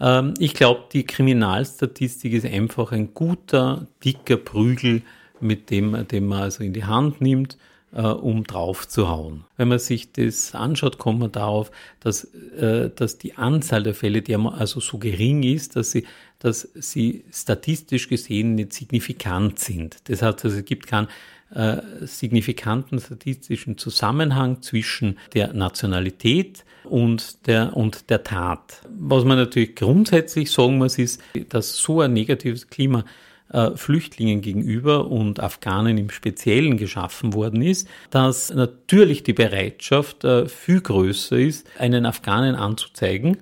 Ähm, 0.00 0.34
ich 0.38 0.54
glaube, 0.54 0.84
die 0.92 1.04
Kriminalstatistik 1.04 2.32
ist 2.32 2.46
einfach 2.46 2.92
ein 2.92 3.14
guter, 3.14 3.86
dicker 4.02 4.36
Prügel, 4.36 5.02
mit 5.40 5.70
dem, 5.70 6.06
den 6.08 6.26
man 6.26 6.42
also 6.42 6.62
in 6.62 6.72
die 6.72 6.84
Hand 6.84 7.20
nimmt, 7.20 7.56
äh, 7.92 8.02
um 8.02 8.44
drauf 8.44 8.86
zu 8.86 9.08
hauen. 9.08 9.44
Wenn 9.56 9.68
man 9.68 9.78
sich 9.78 10.12
das 10.12 10.54
anschaut, 10.54 10.98
kommt 10.98 11.20
man 11.20 11.32
darauf, 11.32 11.70
dass, 12.00 12.24
äh, 12.24 12.90
dass 12.94 13.18
die 13.18 13.36
Anzahl 13.36 13.82
der 13.82 13.94
Fälle, 13.94 14.22
die 14.22 14.36
also 14.36 14.80
so 14.80 14.98
gering 14.98 15.42
ist, 15.42 15.76
dass 15.76 15.90
sie, 15.90 16.06
dass 16.38 16.68
sie 16.74 17.24
statistisch 17.32 18.08
gesehen 18.08 18.54
nicht 18.54 18.72
signifikant 18.72 19.58
sind. 19.58 20.08
Das 20.08 20.22
heißt, 20.22 20.44
also, 20.44 20.58
es 20.58 20.64
gibt 20.64 20.86
keinen 20.86 21.08
äh, 21.54 21.78
signifikanten 22.02 22.98
statistischen 23.00 23.76
Zusammenhang 23.76 24.62
zwischen 24.62 25.18
der 25.34 25.52
Nationalität 25.52 26.64
und 26.84 27.46
der, 27.46 27.76
und 27.76 28.10
der 28.10 28.22
Tat. 28.22 28.82
Was 28.98 29.24
man 29.24 29.38
natürlich 29.38 29.74
grundsätzlich 29.74 30.50
sagen 30.50 30.78
muss, 30.78 30.98
ist, 30.98 31.20
dass 31.48 31.76
so 31.76 32.00
ein 32.00 32.12
negatives 32.12 32.68
Klima 32.68 33.04
äh, 33.52 33.72
Flüchtlingen 33.74 34.42
gegenüber 34.42 35.10
und 35.10 35.40
Afghanen 35.40 35.98
im 35.98 36.10
Speziellen 36.10 36.76
geschaffen 36.76 37.34
worden 37.34 37.62
ist, 37.62 37.88
dass 38.10 38.54
natürlich 38.54 39.24
die 39.24 39.32
Bereitschaft 39.32 40.24
äh, 40.24 40.46
viel 40.48 40.80
größer 40.80 41.36
ist, 41.36 41.66
einen 41.78 42.06
Afghanen 42.06 42.54
anzuzeigen, 42.54 43.38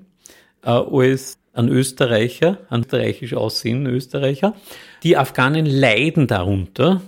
als 0.62 1.38
ein 1.52 1.68
Österreicher, 1.68 2.58
ein 2.68 2.80
österreichisch 2.80 3.34
aussehenden 3.34 3.94
Österreicher. 3.94 4.54
Die 5.02 5.16
Afghanen 5.16 5.66
leiden 5.66 6.26
darunter 6.26 7.00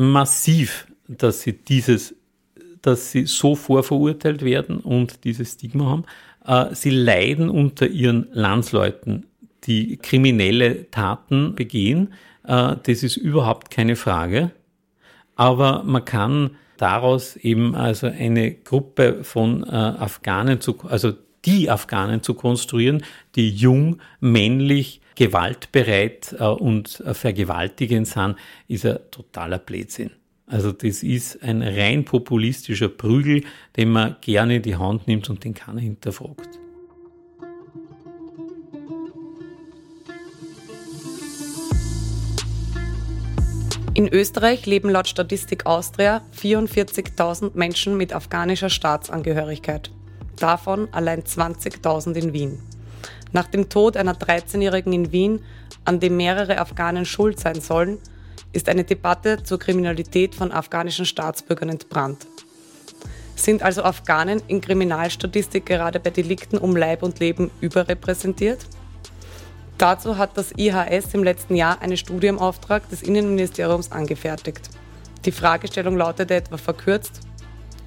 massiv, 0.00 0.86
dass 1.08 1.42
sie 1.42 1.52
dieses 1.52 2.14
dass 2.82 3.12
sie 3.12 3.26
so 3.26 3.56
vorverurteilt 3.56 4.42
werden 4.42 4.78
und 4.78 5.24
dieses 5.24 5.52
Stigma 5.52 5.84
haben. 5.84 6.04
Äh, 6.46 6.74
sie 6.74 6.90
leiden 6.90 7.50
unter 7.50 7.86
ihren 7.86 8.28
Landsleuten, 8.32 9.26
die 9.64 9.98
kriminelle 9.98 10.90
Taten 10.90 11.54
begehen. 11.54 12.14
Äh, 12.44 12.76
das 12.82 13.02
ist 13.02 13.16
überhaupt 13.16 13.70
keine 13.70 13.96
Frage. 13.96 14.50
Aber 15.36 15.82
man 15.84 16.04
kann 16.04 16.56
daraus 16.78 17.36
eben 17.36 17.74
also 17.74 18.06
eine 18.06 18.52
Gruppe 18.52 19.24
von 19.24 19.62
äh, 19.64 19.66
Afghanen 19.68 20.60
zu, 20.60 20.78
also 20.88 21.12
die 21.44 21.70
Afghanen 21.70 22.22
zu 22.22 22.34
konstruieren, 22.34 23.02
die 23.34 23.50
jung, 23.50 24.00
männlich, 24.20 25.00
gewaltbereit 25.20 26.32
und 26.40 27.04
vergewaltigend 27.12 28.06
sind, 28.06 28.36
ist 28.68 28.86
ein 28.86 29.00
totaler 29.10 29.58
Blödsinn. 29.58 30.12
Also 30.46 30.72
das 30.72 31.02
ist 31.02 31.42
ein 31.42 31.60
rein 31.60 32.06
populistischer 32.06 32.88
Prügel, 32.88 33.44
den 33.76 33.90
man 33.90 34.16
gerne 34.22 34.56
in 34.56 34.62
die 34.62 34.76
Hand 34.76 35.06
nimmt 35.06 35.28
und 35.28 35.44
den 35.44 35.52
keiner 35.52 35.82
hinterfragt. 35.82 36.48
In 43.92 44.08
Österreich 44.08 44.64
leben 44.64 44.88
laut 44.88 45.06
Statistik 45.06 45.66
Austria 45.66 46.22
44.000 46.34 47.50
Menschen 47.52 47.98
mit 47.98 48.14
afghanischer 48.14 48.70
Staatsangehörigkeit. 48.70 49.90
Davon 50.38 50.88
allein 50.92 51.24
20.000 51.24 52.14
in 52.14 52.32
Wien. 52.32 52.58
Nach 53.32 53.46
dem 53.46 53.68
Tod 53.68 53.96
einer 53.96 54.14
13-Jährigen 54.14 54.92
in 54.92 55.12
Wien, 55.12 55.42
an 55.84 56.00
dem 56.00 56.16
mehrere 56.16 56.58
Afghanen 56.58 57.04
schuld 57.04 57.38
sein 57.38 57.60
sollen, 57.60 57.98
ist 58.52 58.68
eine 58.68 58.84
Debatte 58.84 59.42
zur 59.42 59.58
Kriminalität 59.58 60.34
von 60.34 60.50
afghanischen 60.50 61.06
Staatsbürgern 61.06 61.68
entbrannt. 61.68 62.26
Sind 63.36 63.62
also 63.62 63.82
Afghanen 63.82 64.42
in 64.48 64.60
Kriminalstatistik 64.60 65.64
gerade 65.64 66.00
bei 66.00 66.10
Delikten 66.10 66.58
um 66.58 66.76
Leib 66.76 67.02
und 67.02 67.20
Leben 67.20 67.50
überrepräsentiert? 67.60 68.58
Dazu 69.78 70.18
hat 70.18 70.36
das 70.36 70.52
IHS 70.58 71.14
im 71.14 71.24
letzten 71.24 71.54
Jahr 71.54 71.80
eine 71.80 71.96
Studie 71.96 72.26
im 72.26 72.38
Auftrag 72.38 72.86
des 72.90 73.02
Innenministeriums 73.02 73.92
angefertigt. 73.92 74.68
Die 75.24 75.32
Fragestellung 75.32 75.96
lautete 75.96 76.34
etwa 76.34 76.58
verkürzt, 76.58 77.20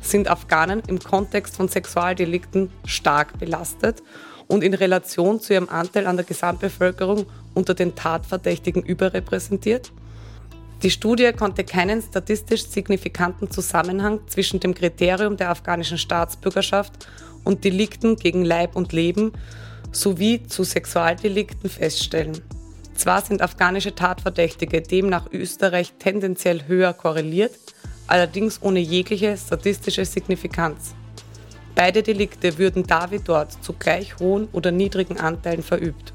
sind 0.02 0.28
Afghanen 0.28 0.82
im 0.88 1.00
Kontext 1.00 1.56
von 1.56 1.68
Sexualdelikten 1.68 2.72
stark 2.86 3.38
belastet 3.38 4.02
und 4.48 4.64
in 4.64 4.74
Relation 4.74 5.40
zu 5.40 5.54
ihrem 5.54 5.70
Anteil 5.70 6.08
an 6.08 6.18
der 6.18 6.26
Gesamtbevölkerung 6.26 7.26
unter 7.54 7.74
den 7.74 7.96
Tatverdächtigen 7.96 8.84
überrepräsentiert? 8.84 9.92
Die 10.84 10.92
Studie 10.92 11.32
konnte 11.32 11.64
keinen 11.64 12.02
statistisch 12.02 12.66
signifikanten 12.66 13.50
Zusammenhang 13.50 14.20
zwischen 14.28 14.60
dem 14.60 14.74
Kriterium 14.74 15.38
der 15.38 15.50
afghanischen 15.50 15.98
Staatsbürgerschaft 15.98 17.08
und 17.46 17.64
Delikten 17.64 18.18
gegen 18.18 18.44
Leib 18.44 18.76
und 18.76 18.92
Leben 18.92 19.32
sowie 19.94 20.44
zu 20.46 20.64
Sexualdelikten 20.64 21.70
feststellen. 21.70 22.42
Zwar 22.96 23.22
sind 23.22 23.42
afghanische 23.42 23.96
Tatverdächtige 23.96 24.82
demnach 24.82 25.28
Österreich 25.32 25.94
tendenziell 26.00 26.68
höher 26.68 26.94
korreliert, 26.94 27.54
allerdings 28.08 28.62
ohne 28.62 28.80
jegliche 28.80 29.38
statistische 29.38 30.06
Signifikanz. 30.06 30.94
Beide 31.76 32.04
Delikte 32.04 32.58
würden 32.58 32.86
da 32.86 33.10
wie 33.10 33.20
dort 33.20 33.52
zu 33.64 33.74
gleich 33.74 34.20
hohen 34.20 34.48
oder 34.52 34.72
niedrigen 34.72 35.20
Anteilen 35.20 35.64
verübt. 35.64 36.14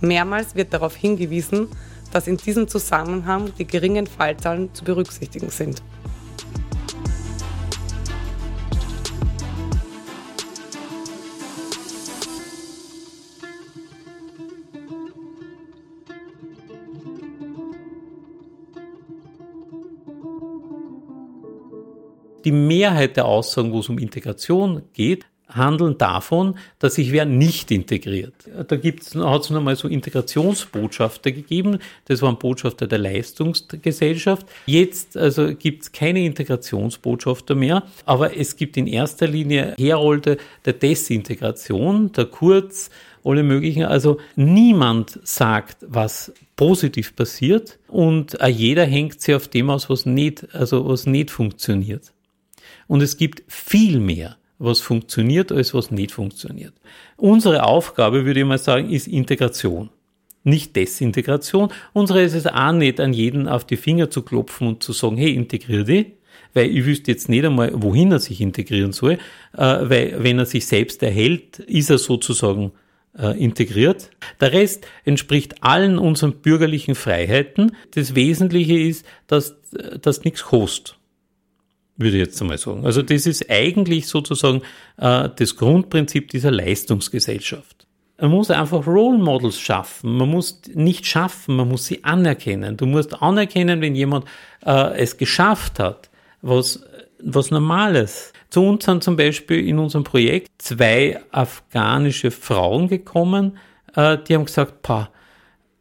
Mehrmals 0.00 0.54
wird 0.54 0.72
darauf 0.72 0.94
hingewiesen, 0.94 1.68
dass 2.12 2.28
in 2.28 2.36
diesem 2.36 2.68
Zusammenhang 2.68 3.52
die 3.58 3.66
geringen 3.66 4.06
Fallzahlen 4.06 4.72
zu 4.72 4.84
berücksichtigen 4.84 5.50
sind. 5.50 5.82
Die 22.44 22.52
Mehrheit 22.52 23.16
der 23.16 23.24
Aussagen, 23.26 23.72
wo 23.72 23.80
es 23.80 23.88
um 23.88 23.98
Integration 23.98 24.82
geht, 24.92 25.26
handeln 25.48 25.98
davon, 25.98 26.56
dass 26.78 26.94
sich 26.94 27.12
wer 27.12 27.24
nicht 27.24 27.70
integriert. 27.70 28.34
Da 28.68 28.76
hat 28.76 29.42
es 29.42 29.50
nochmal 29.50 29.76
so 29.76 29.88
Integrationsbotschafter 29.88 31.32
gegeben. 31.32 31.78
Das 32.06 32.22
waren 32.22 32.38
Botschafter 32.38 32.86
der 32.86 32.98
Leistungsgesellschaft. 32.98 34.46
Jetzt 34.66 35.16
also 35.16 35.54
gibt 35.54 35.82
es 35.82 35.92
keine 35.92 36.24
Integrationsbotschafter 36.24 37.54
mehr, 37.54 37.84
aber 38.04 38.36
es 38.36 38.56
gibt 38.56 38.76
in 38.76 38.86
erster 38.86 39.26
Linie 39.26 39.74
Herolde 39.78 40.38
der 40.64 40.72
Desintegration, 40.72 42.12
der 42.12 42.26
Kurz, 42.26 42.90
alle 43.22 43.42
möglichen. 43.42 43.84
Also 43.84 44.18
niemand 44.36 45.20
sagt, 45.24 45.78
was 45.80 46.32
positiv 46.56 47.16
passiert 47.16 47.78
und 47.88 48.36
jeder 48.48 48.84
hängt 48.84 49.20
sich 49.20 49.34
auf 49.34 49.48
dem 49.48 49.70
aus, 49.70 49.88
was 49.88 50.06
nicht, 50.06 50.54
also 50.54 50.86
was 50.88 51.06
nicht 51.06 51.30
funktioniert. 51.30 52.13
Und 52.86 53.02
es 53.02 53.16
gibt 53.16 53.42
viel 53.48 54.00
mehr, 54.00 54.36
was 54.58 54.80
funktioniert, 54.80 55.52
als 55.52 55.74
was 55.74 55.90
nicht 55.90 56.12
funktioniert. 56.12 56.74
Unsere 57.16 57.64
Aufgabe, 57.64 58.24
würde 58.24 58.40
ich 58.40 58.46
mal 58.46 58.58
sagen, 58.58 58.90
ist 58.90 59.06
Integration. 59.06 59.90
Nicht 60.42 60.76
Desintegration. 60.76 61.70
Unsere 61.92 62.22
ist 62.22 62.34
es 62.34 62.46
auch 62.46 62.72
nicht, 62.72 63.00
an 63.00 63.12
jeden 63.12 63.48
auf 63.48 63.64
die 63.64 63.76
Finger 63.76 64.10
zu 64.10 64.22
klopfen 64.22 64.68
und 64.68 64.82
zu 64.82 64.92
sagen, 64.92 65.16
hey, 65.16 65.34
integrier 65.34 65.84
dich, 65.84 66.06
weil 66.52 66.70
ich 66.70 66.84
wüsste 66.84 67.10
jetzt 67.10 67.28
nicht 67.28 67.44
einmal, 67.44 67.72
wohin 67.74 68.12
er 68.12 68.18
sich 68.18 68.40
integrieren 68.40 68.92
soll, 68.92 69.14
äh, 69.54 69.58
weil 69.58 70.16
wenn 70.18 70.38
er 70.38 70.46
sich 70.46 70.66
selbst 70.66 71.02
erhält, 71.02 71.60
ist 71.60 71.90
er 71.90 71.98
sozusagen 71.98 72.72
äh, 73.18 73.38
integriert. 73.42 74.10
Der 74.40 74.52
Rest 74.52 74.86
entspricht 75.04 75.62
allen 75.62 75.98
unseren 75.98 76.34
bürgerlichen 76.34 76.94
Freiheiten. 76.94 77.72
Das 77.92 78.14
Wesentliche 78.14 78.78
ist, 78.78 79.06
dass 79.26 79.56
das 80.00 80.24
nichts 80.24 80.44
kostet 80.44 80.98
würde 81.96 82.16
ich 82.16 82.26
jetzt 82.26 82.40
einmal 82.40 82.58
sagen. 82.58 82.84
Also 82.84 83.02
das 83.02 83.26
ist 83.26 83.50
eigentlich 83.50 84.06
sozusagen 84.08 84.62
äh, 84.96 85.28
das 85.34 85.56
Grundprinzip 85.56 86.28
dieser 86.28 86.50
Leistungsgesellschaft. 86.50 87.86
Man 88.20 88.30
muss 88.30 88.50
einfach 88.50 88.86
Role 88.86 89.18
Models 89.18 89.58
schaffen. 89.58 90.16
Man 90.16 90.30
muss 90.30 90.62
nicht 90.72 91.06
schaffen, 91.06 91.56
man 91.56 91.68
muss 91.68 91.86
sie 91.86 92.04
anerkennen. 92.04 92.76
Du 92.76 92.86
musst 92.86 93.20
anerkennen, 93.22 93.80
wenn 93.80 93.94
jemand 93.94 94.24
äh, 94.64 94.96
es 94.98 95.16
geschafft 95.16 95.78
hat, 95.78 96.10
was, 96.42 96.84
was 97.20 97.50
Normales. 97.50 98.32
Zu 98.50 98.62
uns 98.62 98.84
sind 98.84 99.02
zum 99.02 99.16
Beispiel 99.16 99.66
in 99.66 99.78
unserem 99.78 100.04
Projekt 100.04 100.50
zwei 100.58 101.20
afghanische 101.32 102.30
Frauen 102.30 102.88
gekommen, 102.88 103.58
äh, 103.96 104.18
die 104.18 104.34
haben 104.34 104.44
gesagt, 104.44 104.82
pa, 104.82 105.10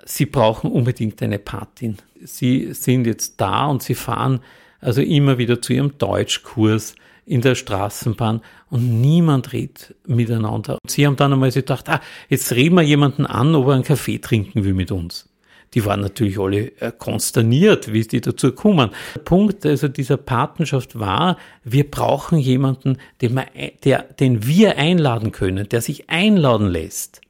sie 0.06 0.26
brauchen 0.26 0.72
unbedingt 0.72 1.22
eine 1.22 1.40
Patin. 1.40 1.98
Sie 2.22 2.74
sind 2.74 3.06
jetzt 3.06 3.40
da 3.40 3.68
und 3.68 3.84
sie 3.84 3.96
fahren 3.96 4.40
also 4.84 5.02
immer 5.02 5.38
wieder 5.38 5.62
zu 5.62 5.74
ihrem 5.74 5.98
Deutschkurs 5.98 6.96
in 7.26 7.42
der 7.42 7.56
Straßenbahn 7.56 8.42
und 8.70 9.02
niemand 9.02 9.54
redet 9.54 9.96
miteinander. 10.06 10.78
Und 10.84 10.92
sie 10.92 11.06
haben 11.06 11.16
dann 11.16 11.34
einmal 11.34 11.52
gedacht, 11.52 11.88
ah, 11.90 12.02
jetzt 12.30 12.52
reden 12.52 12.76
wir 12.76 12.82
jemanden 12.82 13.26
an, 13.26 13.56
ob 13.56 13.68
er 13.68 13.74
einen 13.76 13.84
Kaffee 13.84 14.20
trinken 14.20 14.66
will 14.66 14.74
mit 14.74 14.92
uns. 14.92 15.30
Die 15.74 15.86
waren 15.86 16.02
natürlich 16.02 16.38
alle 16.38 16.72
äh, 16.80 16.92
konsterniert, 16.96 17.92
wie 17.92 18.02
die 18.02 18.22
dazu 18.22 18.52
kommen. 18.52 18.92
Der 19.16 19.22
Punkt 19.22 19.66
also 19.66 19.88
dieser 19.88 20.18
Patenschaft 20.18 21.00
war, 21.00 21.38
wir 21.64 21.90
brauchen 21.90 22.38
jemanden, 22.38 22.98
den, 23.22 23.34
wir, 23.34 23.46
der, 23.84 24.04
den 24.04 24.46
wir 24.46 24.78
einladen 24.78 25.32
können, 25.32 25.68
der 25.70 25.82
sich 25.82 26.10
einladen 26.10 26.68
lässt. 26.68 27.22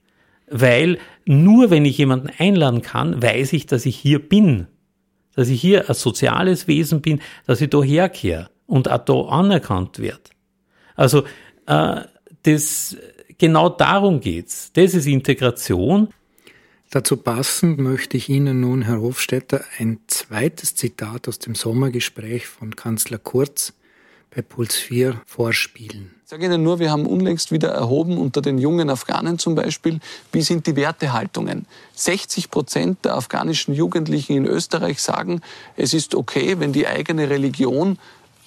Weil 0.50 0.98
nur 1.26 1.70
wenn 1.70 1.86
ich 1.86 1.98
jemanden 1.98 2.30
einladen 2.38 2.82
kann, 2.82 3.22
weiß 3.22 3.54
ich, 3.54 3.66
dass 3.66 3.86
ich 3.86 3.96
hier 3.96 4.20
bin 4.20 4.68
dass 5.36 5.50
ich 5.50 5.62
hier 5.62 5.90
ein 5.90 5.96
soziales 5.96 6.68
Wesen 6.68 7.02
bin, 7.02 7.22
dass 7.46 7.62
ich 7.62 7.70
da 7.70 7.82
herkehre 7.82 8.50
und 8.68 8.90
auch 8.90 9.06
da 9.06 9.14
anerkannt 9.30 10.00
werde. 10.00 10.22
Also 10.96 11.24
äh, 11.66 12.02
das, 12.44 12.98
genau 13.38 13.70
darum 13.70 14.20
geht's. 14.20 14.72
Das 14.74 14.94
ist 14.94 15.06
Integration. 15.06 16.10
Dazu 16.90 17.18
passend 17.18 17.80
möchte 17.80 18.18
ich 18.18 18.30
Ihnen 18.30 18.60
nun, 18.60 18.84
Herr 18.84 19.02
Hofstetter, 19.02 19.64
ein 19.80 20.00
zweites 20.08 20.76
Zitat 20.76 21.28
aus 21.28 21.40
dem 21.40 21.56
Sommergespräch 21.56 22.46
von 22.46 22.76
Kanzler 22.76 23.18
Kurz 23.18 23.74
bei 24.30 24.44
Puls 24.44 24.76
4 24.76 25.22
vorspielen. 25.26 26.12
Ich 26.34 26.40
sage 26.40 26.48
Ihnen 26.48 26.64
nur, 26.64 26.80
wir 26.80 26.90
haben 26.90 27.06
unlängst 27.06 27.52
wieder 27.52 27.70
erhoben 27.70 28.18
unter 28.18 28.42
den 28.42 28.58
jungen 28.58 28.90
Afghanen 28.90 29.38
zum 29.38 29.54
Beispiel, 29.54 30.00
wie 30.32 30.42
sind 30.42 30.66
die 30.66 30.76
Wertehaltungen. 30.76 31.68
60 31.94 32.50
Prozent 32.50 33.06
der 33.06 33.14
afghanischen 33.14 33.76
Jugendlichen 33.76 34.36
in 34.36 34.48
Österreich 34.48 35.00
sagen, 35.00 35.42
es 35.78 35.94
ist 35.94 36.16
okay, 36.16 36.56
wenn 36.58 36.74
die 36.74 36.88
eigene 36.88 37.30
Religion 37.30 38.00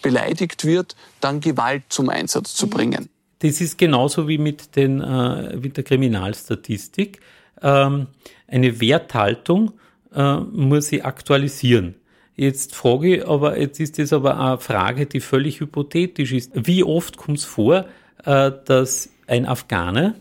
beleidigt 0.03 0.65
wird, 0.65 0.97
dann 1.21 1.39
Gewalt 1.39 1.85
zum 1.89 2.09
Einsatz 2.09 2.57
zu 2.57 2.67
bringen. 2.67 3.09
Das 3.39 3.61
ist 3.61 3.79
genauso 3.79 4.27
wie 4.27 4.39
mit, 4.39 4.75
den, 4.75 5.01
äh, 5.01 5.57
mit 5.57 5.77
der 5.77 5.85
Kriminalstatistik. 5.85 7.21
Ähm, 7.63 8.09
eine 8.49 8.81
Werthaltung 8.81 9.75
äh, 10.13 10.39
muss 10.39 10.89
sie 10.89 11.03
aktualisieren. 11.03 11.95
Jetzt 12.37 12.75
frage 12.75 13.17
ich, 13.17 13.27
aber 13.27 13.59
jetzt 13.59 13.81
ist 13.81 13.99
das 13.99 14.13
aber 14.13 14.39
eine 14.39 14.59
Frage, 14.59 15.07
die 15.07 15.21
völlig 15.21 15.61
hypothetisch 15.61 16.33
ist. 16.33 16.53
Wie 16.55 16.85
oft 16.85 17.17
kommt 17.17 17.39
es 17.39 17.45
vor, 17.45 17.87
äh, 18.25 18.53
dass 18.67 19.11
ein 19.27 19.47
Afghane 19.47 20.15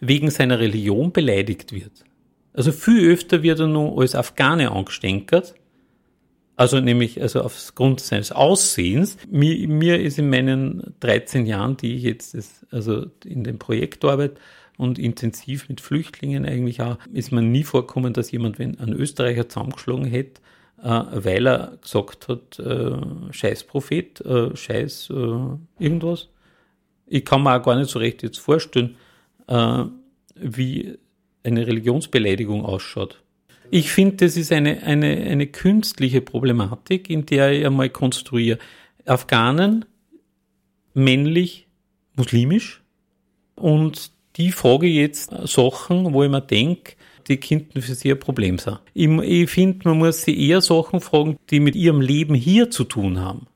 wegen 0.00 0.30
seiner 0.30 0.60
Religion 0.60 1.12
beleidigt 1.12 1.72
wird? 1.72 2.04
Also 2.52 2.70
viel 2.70 3.10
öfter 3.10 3.42
wird 3.42 3.58
er 3.58 3.66
nur 3.66 4.00
als 4.00 4.14
Afghane 4.14 4.70
angestenkert, 4.70 5.54
also 6.54 6.78
nämlich 6.78 7.20
also 7.20 7.40
aufgrund 7.42 7.98
seines 7.98 8.30
Aussehens. 8.30 9.16
Mir, 9.28 9.66
mir 9.66 10.00
ist 10.00 10.20
in 10.20 10.30
meinen 10.30 10.94
13 11.00 11.46
Jahren, 11.46 11.76
die 11.76 11.96
ich 11.96 12.04
jetzt 12.04 12.34
das, 12.34 12.64
also 12.70 13.06
in 13.24 13.42
dem 13.42 13.58
Projekt 13.58 14.04
arbeite 14.04 14.40
und 14.76 15.00
intensiv 15.00 15.68
mit 15.68 15.80
Flüchtlingen 15.80 16.46
eigentlich 16.46 16.80
auch, 16.80 16.98
ist 17.12 17.32
mir 17.32 17.42
nie 17.42 17.64
vorkommen, 17.64 18.12
dass 18.12 18.30
jemand, 18.30 18.60
wenn 18.60 18.78
ein 18.78 18.92
Österreicher 18.92 19.48
zusammengeschlagen 19.48 20.04
hätte, 20.04 20.40
weil 20.86 21.46
er 21.46 21.78
gesagt 21.80 22.28
hat, 22.28 22.58
äh, 22.58 22.96
scheiß 23.30 23.64
Prophet, 23.64 24.20
äh, 24.20 24.54
scheiß 24.54 25.08
irgendwas. 25.78 26.28
Ich 27.06 27.24
kann 27.24 27.42
mir 27.42 27.58
auch 27.58 27.62
gar 27.62 27.76
nicht 27.76 27.90
so 27.90 27.98
recht 27.98 28.22
jetzt 28.22 28.38
vorstellen, 28.38 28.96
wie 30.36 30.98
eine 31.42 31.66
Religionsbeleidigung 31.66 32.64
ausschaut. 32.64 33.22
Ich 33.70 33.90
finde, 33.90 34.24
das 34.24 34.36
ist 34.36 34.52
eine, 34.52 34.82
eine, 34.82 35.08
eine 35.08 35.46
künstliche 35.46 36.20
Problematik, 36.20 37.10
in 37.10 37.26
der 37.26 37.52
ich 37.52 37.66
einmal 37.66 37.90
konstruiere. 37.90 38.58
Afghanen, 39.04 39.84
männlich, 40.94 41.66
muslimisch. 42.16 42.82
Und 43.56 44.12
die 44.36 44.52
frage 44.52 44.86
jetzt 44.86 45.30
Sachen, 45.44 46.12
wo 46.12 46.22
ich 46.24 46.30
mir 46.30 46.40
denke, 46.40 46.94
die 47.28 47.38
könnten 47.38 47.82
für 47.82 47.94
sie 47.94 48.12
ein 48.12 48.18
Problem 48.18 48.58
sein. 48.58 48.78
Ich, 48.92 49.08
ich 49.08 49.50
finde, 49.50 49.88
man 49.88 49.98
muss 49.98 50.22
sie 50.22 50.48
eher 50.48 50.60
Sachen 50.60 51.00
fragen, 51.00 51.36
die 51.50 51.60
mit 51.60 51.76
ihrem 51.76 52.00
Leben 52.00 52.34
hier 52.34 52.70
zu 52.70 52.84
tun 52.84 53.20
haben. 53.20 53.46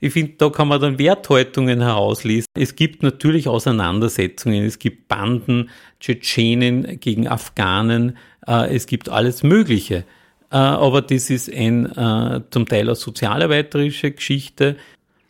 Ich 0.00 0.14
finde, 0.14 0.32
da 0.38 0.48
kann 0.48 0.68
man 0.68 0.80
dann 0.80 0.98
Werthaltungen 0.98 1.82
herauslesen. 1.82 2.46
Es 2.54 2.74
gibt 2.74 3.02
natürlich 3.02 3.48
Auseinandersetzungen, 3.48 4.64
es 4.64 4.78
gibt 4.78 5.08
Banden, 5.08 5.68
Tschetschenen 6.00 6.98
gegen 7.00 7.28
Afghanen, 7.28 8.16
äh, 8.46 8.74
es 8.74 8.86
gibt 8.86 9.10
alles 9.10 9.42
Mögliche. 9.42 10.04
Äh, 10.50 10.56
aber 10.56 11.02
das 11.02 11.28
ist 11.28 11.52
ein 11.52 11.86
äh, 11.86 12.40
zum 12.50 12.66
Teil 12.66 12.86
eine 12.86 12.94
sozialarbeiterische 12.94 14.10
Geschichte. 14.12 14.76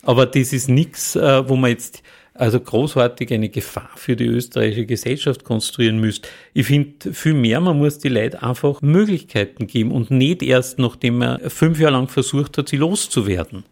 Aber 0.02 0.24
das 0.24 0.52
ist 0.52 0.68
nichts, 0.68 1.16
äh, 1.16 1.48
wo 1.48 1.56
man 1.56 1.70
jetzt 1.70 2.02
also 2.40 2.58
großartig 2.58 3.32
eine 3.34 3.50
Gefahr 3.50 3.90
für 3.96 4.16
die 4.16 4.24
österreichische 4.24 4.86
Gesellschaft 4.86 5.44
konstruieren 5.44 6.00
müsst. 6.00 6.26
Ich 6.54 6.66
finde 6.66 7.12
viel 7.12 7.34
mehr, 7.34 7.60
man 7.60 7.76
muss 7.78 7.98
die 7.98 8.08
Leute 8.08 8.42
einfach 8.42 8.80
Möglichkeiten 8.80 9.66
geben 9.66 9.92
und 9.92 10.10
nicht 10.10 10.42
erst, 10.42 10.78
nachdem 10.78 11.18
man 11.18 11.38
fünf 11.50 11.78
Jahre 11.78 11.92
lang 11.92 12.08
versucht 12.08 12.56
hat, 12.56 12.70
sie 12.70 12.78
loszuwerden. 12.78 13.64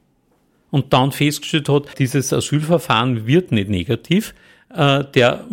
Und 0.71 0.93
dann 0.93 1.13
festgestellt 1.13 1.71
hat, 1.71 1.99
dieses 1.99 2.31
Asylverfahren 2.33 3.27
wird 3.27 3.53
nicht 3.53 3.71
negativ, 3.71 4.35
äh, 4.75 5.03
der, 5.15 5.47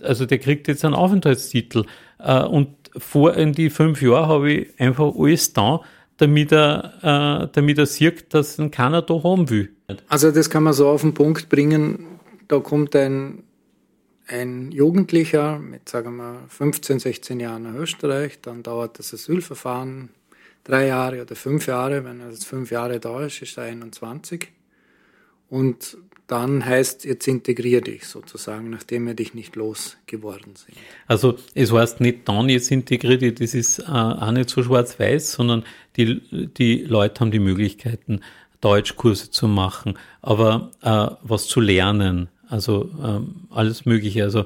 also 0.00 0.24
der 0.24 0.38
kriegt 0.38 0.66
jetzt 0.66 0.86
einen 0.86 0.94
Aufenthaltstitel. 0.94 1.84
Äh, 2.18 2.44
und 2.44 2.68
vor 2.96 3.34
in 3.34 3.52
die 3.52 3.68
fünf 3.68 4.00
Jahre 4.00 4.28
habe 4.28 4.52
ich 4.52 4.80
einfach 4.80 5.12
alles 5.14 5.52
da, 5.52 5.82
damit 6.16 6.50
er, 6.50 7.42
äh, 7.44 7.48
damit 7.52 7.76
er 7.76 7.86
sieht, 7.86 8.32
dass 8.32 8.58
ein 8.58 8.70
keiner 8.70 9.02
da 9.02 9.22
haben 9.22 9.50
will. 9.50 9.70
Also 10.08 10.30
das 10.30 10.48
kann 10.48 10.62
man 10.62 10.72
so 10.72 10.88
auf 10.88 11.02
den 11.02 11.12
Punkt 11.12 11.50
bringen, 11.50 12.13
da 12.48 12.60
kommt 12.60 12.94
ein, 12.96 13.44
ein 14.26 14.72
Jugendlicher 14.72 15.58
mit, 15.58 15.88
sagen 15.88 16.16
wir, 16.16 16.44
15, 16.48 16.98
16 16.98 17.40
Jahren 17.40 17.64
nach 17.64 17.74
Österreich, 17.74 18.40
dann 18.40 18.62
dauert 18.62 18.98
das 18.98 19.12
Asylverfahren 19.12 20.10
drei 20.64 20.86
Jahre 20.86 21.22
oder 21.22 21.36
fünf 21.36 21.66
Jahre, 21.66 22.04
wenn 22.04 22.20
er 22.20 22.30
jetzt 22.30 22.46
fünf 22.46 22.70
Jahre 22.70 22.98
da 22.98 23.24
ist, 23.24 23.42
ist 23.42 23.58
er 23.58 23.64
21. 23.64 24.48
Und 25.50 25.98
dann 26.26 26.64
heißt, 26.64 27.04
jetzt 27.04 27.28
integrier 27.28 27.82
dich 27.82 28.06
sozusagen, 28.06 28.70
nachdem 28.70 29.06
wir 29.06 29.14
dich 29.14 29.34
nicht 29.34 29.56
losgeworden 29.56 30.56
sind. 30.56 30.76
Also 31.06 31.36
es 31.54 31.70
heißt 31.70 32.00
nicht 32.00 32.26
dann 32.26 32.48
jetzt 32.48 32.70
integrier 32.70 33.18
dich, 33.18 33.34
das 33.34 33.52
ist 33.52 33.80
äh, 33.80 33.82
auch 33.84 34.32
nicht 34.32 34.48
so 34.48 34.62
schwarz-weiß, 34.62 35.32
sondern 35.32 35.64
die, 35.96 36.22
die 36.56 36.78
Leute 36.84 37.20
haben 37.20 37.30
die 37.30 37.40
Möglichkeiten, 37.40 38.20
Deutschkurse 38.62 39.30
zu 39.30 39.46
machen, 39.46 39.98
aber 40.22 40.70
äh, 40.80 41.14
was 41.22 41.46
zu 41.46 41.60
lernen, 41.60 42.30
also 42.54 42.88
ähm, 43.04 43.48
alles 43.50 43.84
Mögliche, 43.84 44.22
also 44.22 44.44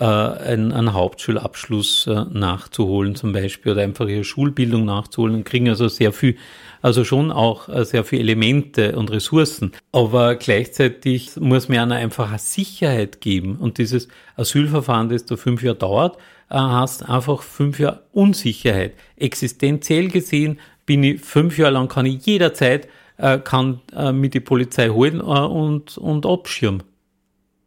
äh, 0.00 0.04
einen, 0.04 0.72
einen 0.72 0.94
Hauptschulabschluss 0.94 2.06
äh, 2.06 2.24
nachzuholen 2.32 3.14
zum 3.14 3.32
Beispiel 3.32 3.72
oder 3.72 3.82
einfach 3.82 4.08
ihre 4.08 4.24
Schulbildung 4.24 4.86
nachzuholen 4.86 5.36
und 5.36 5.44
kriegen 5.44 5.68
also 5.68 5.86
sehr 5.88 6.12
viel, 6.12 6.36
also 6.80 7.04
schon 7.04 7.30
auch 7.30 7.68
äh, 7.68 7.84
sehr 7.84 8.04
viele 8.04 8.22
Elemente 8.22 8.96
und 8.96 9.10
Ressourcen. 9.10 9.72
Aber 9.92 10.36
gleichzeitig 10.36 11.36
muss 11.38 11.68
man 11.68 11.78
einer 11.78 11.96
einfach 11.96 12.36
Sicherheit 12.38 13.20
geben 13.20 13.56
und 13.56 13.76
dieses 13.76 14.08
Asylverfahren, 14.36 15.10
das 15.10 15.26
da 15.26 15.36
fünf 15.36 15.62
Jahre 15.62 15.76
dauert, 15.76 16.16
äh, 16.48 16.56
hast 16.56 17.08
einfach 17.08 17.42
fünf 17.42 17.78
Jahre 17.78 18.04
Unsicherheit. 18.12 18.94
Existenziell 19.16 20.08
gesehen 20.08 20.58
bin 20.86 21.02
ich 21.02 21.20
fünf 21.20 21.58
Jahre 21.58 21.74
lang, 21.74 21.88
kann 21.88 22.06
ich 22.06 22.24
jederzeit 22.24 22.88
äh, 23.16 23.38
kann 23.38 23.80
äh, 23.94 24.12
mit 24.12 24.34
die 24.34 24.40
Polizei 24.40 24.88
holen 24.88 25.20
äh, 25.20 25.22
und, 25.22 25.98
und 25.98 26.26
abschirmen. 26.26 26.82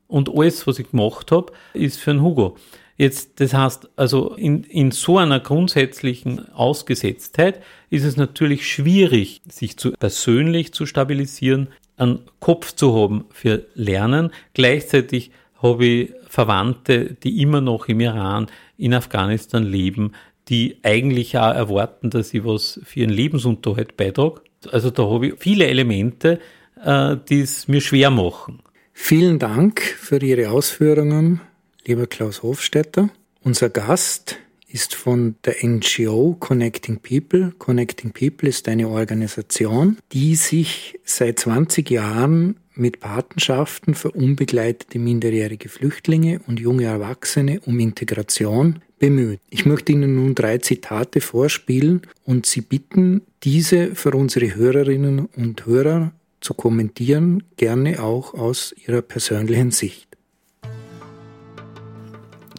Und 0.08 0.30
alles, 0.36 0.66
was 0.68 0.80
ich 0.80 0.92
gemacht 0.92 1.32
habe, 1.32 1.52
ist 1.74 2.00
für 2.00 2.12
einen 2.12 2.22
Hugo. 2.22 2.56
Jetzt, 2.98 3.40
das 3.40 3.54
heißt, 3.54 3.90
also 3.96 4.34
in, 4.36 4.64
in 4.64 4.92
so 4.92 5.20
einer 5.20 5.40
grundsätzlichen 5.40 6.52
Ausgesetztheit 6.54 7.62
ist 7.92 8.04
es 8.04 8.18
natürlich 8.18 8.68
schwierig, 8.68 9.42
sich 9.48 9.78
zu, 9.78 9.92
persönlich 9.92 10.74
zu 10.74 10.88
stabilisieren, 10.88 11.68
einen 11.96 12.20
Kopf 12.40 12.74
zu 12.74 12.96
haben 12.96 13.26
für 13.32 13.66
Lernen. 13.76 14.32
Gleichzeitig 14.54 15.32
habe 15.62 15.86
ich 15.86 16.14
Verwandte, 16.28 17.16
die 17.24 17.42
immer 17.42 17.62
noch 17.62 17.88
im 17.88 18.00
Iran, 18.00 18.48
in 18.78 18.94
Afghanistan 18.94 19.64
leben, 19.64 20.14
die 20.50 20.78
eigentlich 20.84 21.38
auch 21.38 21.54
erwarten, 21.54 22.10
dass 22.10 22.34
ich 22.34 22.46
was 22.46 22.80
für 22.84 23.02
ihren 23.02 23.10
Lebensunterhalt 23.12 23.98
beitrage. 23.98 24.42
Also 24.72 24.90
da 24.90 25.04
habe 25.04 25.28
ich 25.28 25.34
viele 25.38 25.68
Elemente, 25.68 26.40
äh, 26.84 27.16
die 27.30 27.42
es 27.42 27.68
mir 27.68 27.82
schwer 27.82 28.10
machen. 28.10 28.60
Vielen 29.00 29.40
Dank 29.40 29.80
für 29.80 30.22
Ihre 30.22 30.50
Ausführungen, 30.50 31.40
lieber 31.86 32.08
Klaus 32.08 32.44
Hofstetter. 32.44 33.10
Unser 33.42 33.70
Gast 33.70 34.38
ist 34.68 34.96
von 34.96 35.36
der 35.46 35.56
NGO 35.64 36.36
Connecting 36.38 37.00
People. 37.00 37.54
Connecting 37.58 38.12
People 38.12 38.50
ist 38.50 38.68
eine 38.68 38.90
Organisation, 38.90 39.98
die 40.12 40.36
sich 40.36 41.00
seit 41.06 41.40
20 41.40 41.90
Jahren 41.90 42.58
mit 42.74 43.00
Patenschaften 43.00 43.94
für 43.94 44.12
unbegleitete 44.12 45.00
minderjährige 45.00 45.70
Flüchtlinge 45.70 46.42
und 46.46 46.60
junge 46.60 46.86
Erwachsene 46.86 47.62
um 47.62 47.80
Integration 47.80 48.82
bemüht. 49.00 49.40
Ich 49.50 49.66
möchte 49.66 49.94
Ihnen 49.94 50.16
nun 50.16 50.36
drei 50.36 50.58
Zitate 50.58 51.22
vorspielen 51.22 52.02
und 52.26 52.46
Sie 52.46 52.62
bitten, 52.62 53.22
diese 53.44 53.96
für 53.96 54.12
unsere 54.12 54.54
Hörerinnen 54.56 55.28
und 55.28 55.66
Hörer 55.66 56.12
zu 56.42 56.54
kommentieren, 56.54 57.44
gerne 57.58 58.04
auch 58.04 58.34
aus 58.34 58.74
Ihrer 58.86 59.02
persönlichen 59.02 59.72
Sicht. 59.72 60.08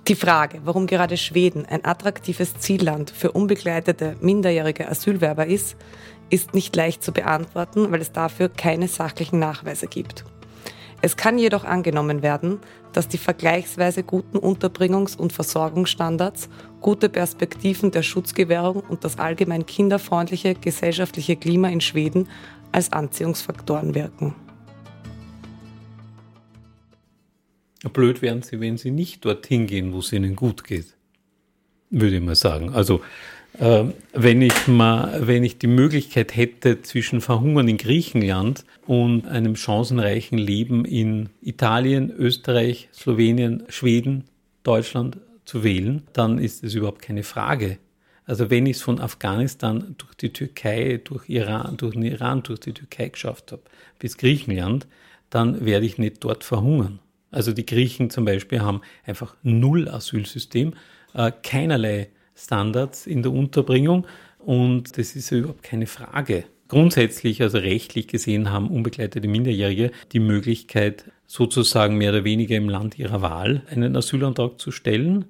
Die 0.09 0.15
Frage, 0.15 0.63
warum 0.65 0.87
gerade 0.87 1.19
Schweden 1.19 1.67
ein 1.67 1.85
attraktives 1.85 2.59
Zielland 2.59 3.11
für 3.11 3.33
unbegleitete 3.33 4.17
minderjährige 4.21 4.89
Asylwerber 4.89 5.47
ist, 5.47 5.77
ist 6.31 6.55
nicht 6.55 6.75
leicht 6.75 7.03
zu 7.03 7.13
beantworten, 7.13 7.91
weil 7.93 8.01
es 8.01 8.13
dafür 8.13 8.49
keine 8.49 8.89
sachlichen 8.89 9.39
Nachweise 9.39 9.87
gibt. 9.87 10.25
Es 11.01 11.17
kann 11.17 11.39
jedoch 11.39 11.65
angenommen 11.65 12.23
werden, 12.23 12.59
dass 12.93 13.07
die 13.07 13.19
vergleichsweise 13.19 14.03
guten 14.03 14.37
Unterbringungs- 14.39 15.17
und 15.17 15.33
Versorgungsstandards, 15.33 16.49
gute 16.81 17.09
Perspektiven 17.09 17.91
der 17.91 18.03
Schutzgewährung 18.03 18.83
und 18.89 19.05
das 19.05 19.19
allgemein 19.19 19.67
kinderfreundliche 19.67 20.55
gesellschaftliche 20.55 21.37
Klima 21.37 21.69
in 21.69 21.81
Schweden 21.81 22.29
als 22.73 22.93
Anziehungsfaktoren 22.93 23.95
wirken. 23.95 24.35
Blöd 27.93 28.23
wären 28.23 28.43
sie, 28.43 28.61
wenn 28.61 28.77
sie 28.77 28.91
nicht 28.91 29.25
dorthin 29.25 29.67
gehen, 29.67 29.93
wo 29.93 30.01
es 30.01 30.13
ihnen 30.13 30.35
gut 30.37 30.65
geht. 30.65 30.95
Würde 31.91 32.17
ich 32.17 32.23
mal 32.23 32.35
sagen. 32.35 32.71
Also, 32.71 33.01
äh, 33.59 33.85
wenn 34.13 34.43
ich 34.43 34.67
mal, 34.67 35.27
wenn 35.27 35.45
ich 35.45 35.59
die 35.59 35.69
Möglichkeit 35.69 36.37
hätte, 36.37 36.83
zwischen 36.83 37.21
Verhungern 37.21 37.69
in 37.69 37.77
Griechenland 37.77 38.65
und 38.87 39.27
einem 39.27 39.57
chancenreichen 39.57 40.39
Leben 40.39 40.85
in 40.85 41.31
Italien, 41.41 42.11
Österreich, 42.11 42.89
Slowenien, 42.93 43.65
Schweden, 43.69 44.25
Deutschland 44.65 45.19
zu 45.45 45.65
wählen, 45.65 46.03
dann 46.13 46.39
ist 46.39 46.63
es 46.63 46.75
überhaupt 46.75 47.01
keine 47.01 47.23
Frage. 47.23 47.79
Also 48.29 48.51
wenn 48.51 48.67
ich 48.67 48.77
es 48.77 48.83
von 48.83 49.01
Afghanistan 49.01 49.95
durch 49.97 50.15
die 50.15 50.35
Türkei, 50.35 51.01
durch 51.03 51.31
Iran, 51.31 51.79
durch 51.79 51.95
den 51.95 52.03
Iran, 52.03 52.43
durch 52.43 52.61
die 52.61 52.75
Türkei 52.75 53.09
geschafft 53.09 53.53
habe, 53.53 53.63
bis 53.99 54.19
Griechenland, 54.19 54.87
dann 55.31 55.65
werde 55.65 55.87
ich 55.87 55.97
nicht 55.97 56.23
dort 56.23 56.45
verhungern. 56.45 56.99
Also 57.31 57.53
die 57.53 57.65
Griechen 57.65 58.11
zum 58.11 58.27
Beispiel 58.27 58.61
haben 58.61 58.83
einfach 59.07 59.35
null 59.43 59.89
Asylsystem, 59.89 60.75
äh, 61.15 61.33
keinerlei 61.43 62.11
Standards 62.37 63.07
in 63.07 63.23
der 63.23 63.33
Unterbringung 63.33 64.07
und 64.39 64.99
das 64.99 65.17
ist 65.17 65.31
überhaupt 65.31 65.63
keine 65.63 65.87
Frage. 65.87 66.45
Grundsätzlich, 66.69 67.41
also 67.41 67.57
rechtlich 67.57 68.09
gesehen, 68.09 68.51
haben 68.51 68.69
unbegleitete 68.69 69.27
Minderjährige 69.27 69.91
die 70.13 70.21
Möglichkeit, 70.21 71.11
sozusagen 71.27 71.97
mehr 71.97 72.11
oder 72.11 72.25
weniger 72.25 72.57
im 72.57 72.69
Land 72.69 72.99
ihrer 72.99 73.23
Wahl 73.23 73.63
einen 73.71 73.97
Asylantrag 73.97 74.61
zu 74.61 74.71
stellen. 74.71 75.25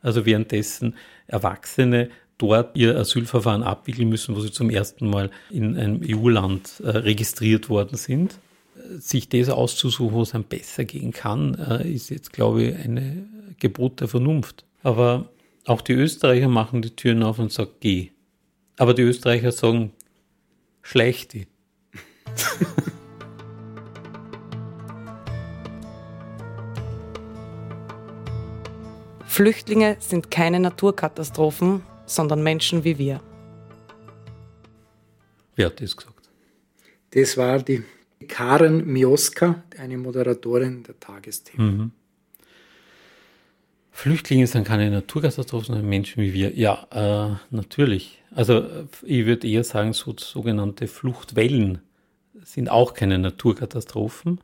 Also 0.00 0.26
währenddessen 0.26 0.96
Erwachsene 1.28 2.10
dort 2.40 2.76
ihr 2.76 2.96
Asylverfahren 2.96 3.62
abwickeln 3.62 4.08
müssen, 4.08 4.34
wo 4.34 4.40
sie 4.40 4.50
zum 4.50 4.70
ersten 4.70 5.08
Mal 5.08 5.30
in 5.50 5.76
einem 5.76 6.00
EU-Land 6.04 6.80
äh, 6.82 6.88
registriert 6.90 7.68
worden 7.68 7.96
sind. 7.96 8.38
Sich 8.98 9.28
das 9.28 9.50
auszusuchen, 9.50 10.14
wo 10.14 10.22
es 10.22 10.34
einem 10.34 10.44
besser 10.44 10.84
gehen 10.84 11.12
kann, 11.12 11.54
äh, 11.54 11.88
ist 11.88 12.08
jetzt, 12.10 12.32
glaube 12.32 12.62
ich, 12.62 12.76
eine 12.76 13.26
Gebot 13.58 14.00
der 14.00 14.08
Vernunft. 14.08 14.64
Aber 14.82 15.28
auch 15.66 15.82
die 15.82 15.92
Österreicher 15.92 16.48
machen 16.48 16.82
die 16.82 16.90
Türen 16.90 17.22
auf 17.22 17.38
und 17.38 17.52
sagen, 17.52 17.70
geh. 17.80 18.10
Aber 18.78 18.94
die 18.94 19.02
Österreicher 19.02 19.52
sagen, 19.52 19.92
schleich 20.82 21.28
die. 21.28 21.46
Flüchtlinge 29.26 29.96
sind 30.00 30.30
keine 30.30 30.58
Naturkatastrophen, 30.58 31.82
sondern 32.10 32.42
Menschen 32.42 32.82
wie 32.84 32.98
wir. 32.98 33.20
Wer 35.54 35.66
hat 35.66 35.80
das 35.80 35.96
gesagt? 35.96 36.28
Das 37.12 37.36
war 37.36 37.60
die 37.60 37.84
Karen 38.28 38.86
Mioska, 38.86 39.62
eine 39.78 39.96
Moderatorin 39.96 40.82
der 40.82 40.98
Tagesthemen. 40.98 41.76
Mhm. 41.76 41.90
Flüchtlinge 43.92 44.46
sind 44.46 44.66
keine 44.66 44.90
Naturkatastrophen, 44.90 45.66
sondern 45.66 45.88
Menschen 45.88 46.22
wie 46.22 46.32
wir. 46.32 46.56
Ja, 46.56 46.86
äh, 46.90 47.36
natürlich. 47.54 48.22
Also 48.30 48.66
ich 49.02 49.26
würde 49.26 49.46
eher 49.48 49.64
sagen, 49.64 49.92
so, 49.92 50.14
sogenannte 50.16 50.86
Fluchtwellen 50.86 51.80
sind 52.42 52.70
auch 52.70 52.94
keine 52.94 53.18
Naturkatastrophen. 53.18 54.40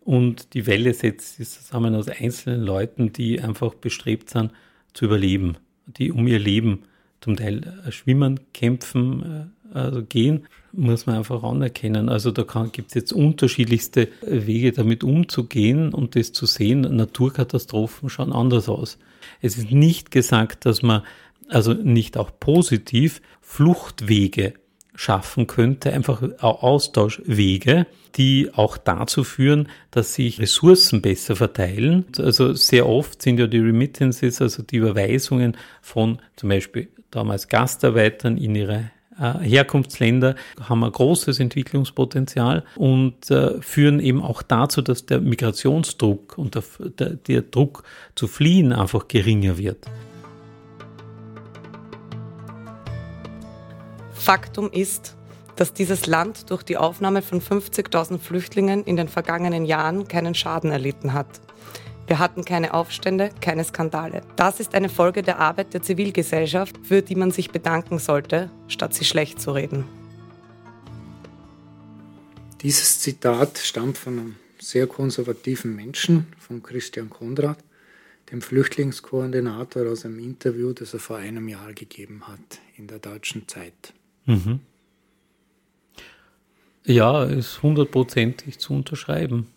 Und 0.00 0.54
die 0.54 0.66
Welle 0.66 0.94
setzt 0.94 1.36
sich 1.36 1.48
zusammen 1.48 1.94
aus 1.94 2.08
einzelnen 2.08 2.62
Leuten, 2.62 3.12
die 3.12 3.40
einfach 3.40 3.74
bestrebt 3.74 4.30
sind 4.30 4.52
zu 4.94 5.04
überleben 5.04 5.58
die 5.86 6.12
um 6.12 6.26
ihr 6.26 6.38
Leben 6.38 6.84
zum 7.20 7.36
Teil 7.36 7.62
äh, 7.86 7.92
schwimmen, 7.92 8.40
kämpfen, 8.52 9.50
äh, 9.74 9.78
also 9.78 10.02
gehen, 10.02 10.46
muss 10.72 11.06
man 11.06 11.16
einfach 11.16 11.42
anerkennen. 11.42 12.08
Also 12.08 12.30
da 12.30 12.44
gibt 12.72 12.88
es 12.88 12.94
jetzt 12.94 13.12
unterschiedlichste 13.12 14.08
Wege, 14.22 14.72
damit 14.72 15.04
umzugehen 15.04 15.94
und 15.94 16.14
das 16.16 16.32
zu 16.32 16.46
sehen. 16.46 16.82
Naturkatastrophen 16.82 18.10
schauen 18.10 18.32
anders 18.32 18.68
aus. 18.68 18.98
Es 19.40 19.56
ist 19.56 19.70
nicht 19.70 20.10
gesagt, 20.10 20.66
dass 20.66 20.82
man 20.82 21.02
also 21.48 21.72
nicht 21.72 22.16
auch 22.16 22.30
positiv 22.38 23.20
Fluchtwege 23.40 24.54
schaffen 24.94 25.46
könnte, 25.46 25.92
einfach 25.92 26.22
Austauschwege, 26.40 27.86
die 28.16 28.50
auch 28.52 28.76
dazu 28.76 29.24
führen, 29.24 29.68
dass 29.90 30.14
sich 30.14 30.38
Ressourcen 30.38 31.00
besser 31.00 31.36
verteilen. 31.36 32.06
Also 32.18 32.52
sehr 32.54 32.86
oft 32.86 33.22
sind 33.22 33.38
ja 33.38 33.46
die 33.46 33.58
Remittances, 33.58 34.42
also 34.42 34.62
die 34.62 34.76
Überweisungen 34.76 35.56
von 35.80 36.18
zum 36.36 36.50
Beispiel 36.50 36.88
damals 37.10 37.48
Gastarbeitern 37.48 38.36
in 38.36 38.54
ihre 38.54 38.90
äh, 39.18 39.38
Herkunftsländer 39.40 40.34
haben 40.60 40.84
ein 40.84 40.92
großes 40.92 41.38
Entwicklungspotenzial 41.40 42.64
und 42.76 43.30
äh, 43.30 43.60
führen 43.60 44.00
eben 44.00 44.22
auch 44.22 44.42
dazu, 44.42 44.82
dass 44.82 45.06
der 45.06 45.20
Migrationsdruck 45.20 46.38
und 46.38 46.58
der, 46.98 47.10
der 47.10 47.42
Druck 47.42 47.84
zu 48.14 48.26
fliehen 48.26 48.72
einfach 48.72 49.08
geringer 49.08 49.58
wird. 49.58 49.86
Faktum 54.22 54.70
ist, 54.70 55.16
dass 55.56 55.74
dieses 55.74 56.06
Land 56.06 56.50
durch 56.50 56.62
die 56.62 56.76
Aufnahme 56.76 57.22
von 57.22 57.42
50.000 57.42 58.18
Flüchtlingen 58.20 58.84
in 58.84 58.94
den 58.94 59.08
vergangenen 59.08 59.64
Jahren 59.64 60.06
keinen 60.06 60.36
Schaden 60.36 60.70
erlitten 60.70 61.12
hat. 61.12 61.40
Wir 62.06 62.20
hatten 62.20 62.44
keine 62.44 62.72
Aufstände, 62.72 63.30
keine 63.40 63.64
Skandale. 63.64 64.22
Das 64.36 64.60
ist 64.60 64.76
eine 64.76 64.88
Folge 64.88 65.24
der 65.24 65.40
Arbeit 65.40 65.74
der 65.74 65.82
Zivilgesellschaft, 65.82 66.78
für 66.84 67.02
die 67.02 67.16
man 67.16 67.32
sich 67.32 67.50
bedanken 67.50 67.98
sollte, 67.98 68.48
statt 68.68 68.94
sie 68.94 69.04
schlecht 69.04 69.40
zu 69.40 69.50
reden. 69.50 69.86
Dieses 72.60 73.00
Zitat 73.00 73.58
stammt 73.58 73.98
von 73.98 74.18
einem 74.20 74.36
sehr 74.60 74.86
konservativen 74.86 75.74
Menschen, 75.74 76.28
von 76.38 76.62
Christian 76.62 77.10
Konrad, 77.10 77.58
dem 78.30 78.40
Flüchtlingskoordinator 78.40 79.90
aus 79.90 80.04
einem 80.04 80.20
Interview, 80.20 80.72
das 80.72 80.94
er 80.94 81.00
vor 81.00 81.16
einem 81.16 81.48
Jahr 81.48 81.72
gegeben 81.72 82.22
hat 82.28 82.60
in 82.76 82.86
der 82.86 83.00
deutschen 83.00 83.48
Zeit. 83.48 83.92
Mhm. 84.26 84.60
Ja, 86.84 87.24
ist 87.24 87.62
hundertprozentig 87.62 88.58
zu 88.58 88.74
unterschreiben. 88.74 89.48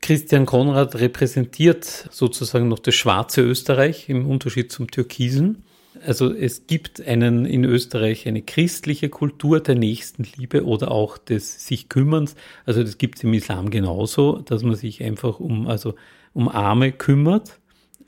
Christian 0.00 0.46
Konrad 0.46 0.96
repräsentiert 0.96 2.08
sozusagen 2.10 2.68
noch 2.68 2.80
das 2.80 2.94
schwarze 2.94 3.40
Österreich 3.40 4.08
im 4.08 4.28
Unterschied 4.28 4.72
zum 4.72 4.90
türkisen. 4.90 5.64
Also 6.04 6.32
es 6.32 6.66
gibt 6.66 7.00
einen 7.06 7.44
in 7.44 7.64
Österreich 7.64 8.26
eine 8.26 8.42
christliche 8.42 9.08
Kultur 9.10 9.60
der 9.60 9.76
Nächstenliebe 9.76 10.64
oder 10.64 10.90
auch 10.90 11.18
des 11.18 11.66
sich 11.66 11.88
Kümmerns. 11.88 12.34
Also 12.66 12.82
das 12.82 12.98
gibt 12.98 13.18
es 13.18 13.24
im 13.24 13.34
Islam 13.34 13.70
genauso, 13.70 14.38
dass 14.38 14.62
man 14.62 14.74
sich 14.74 15.02
einfach 15.04 15.38
um 15.38 15.68
also 15.68 15.94
um 16.32 16.48
Arme 16.48 16.92
kümmert 16.92 17.60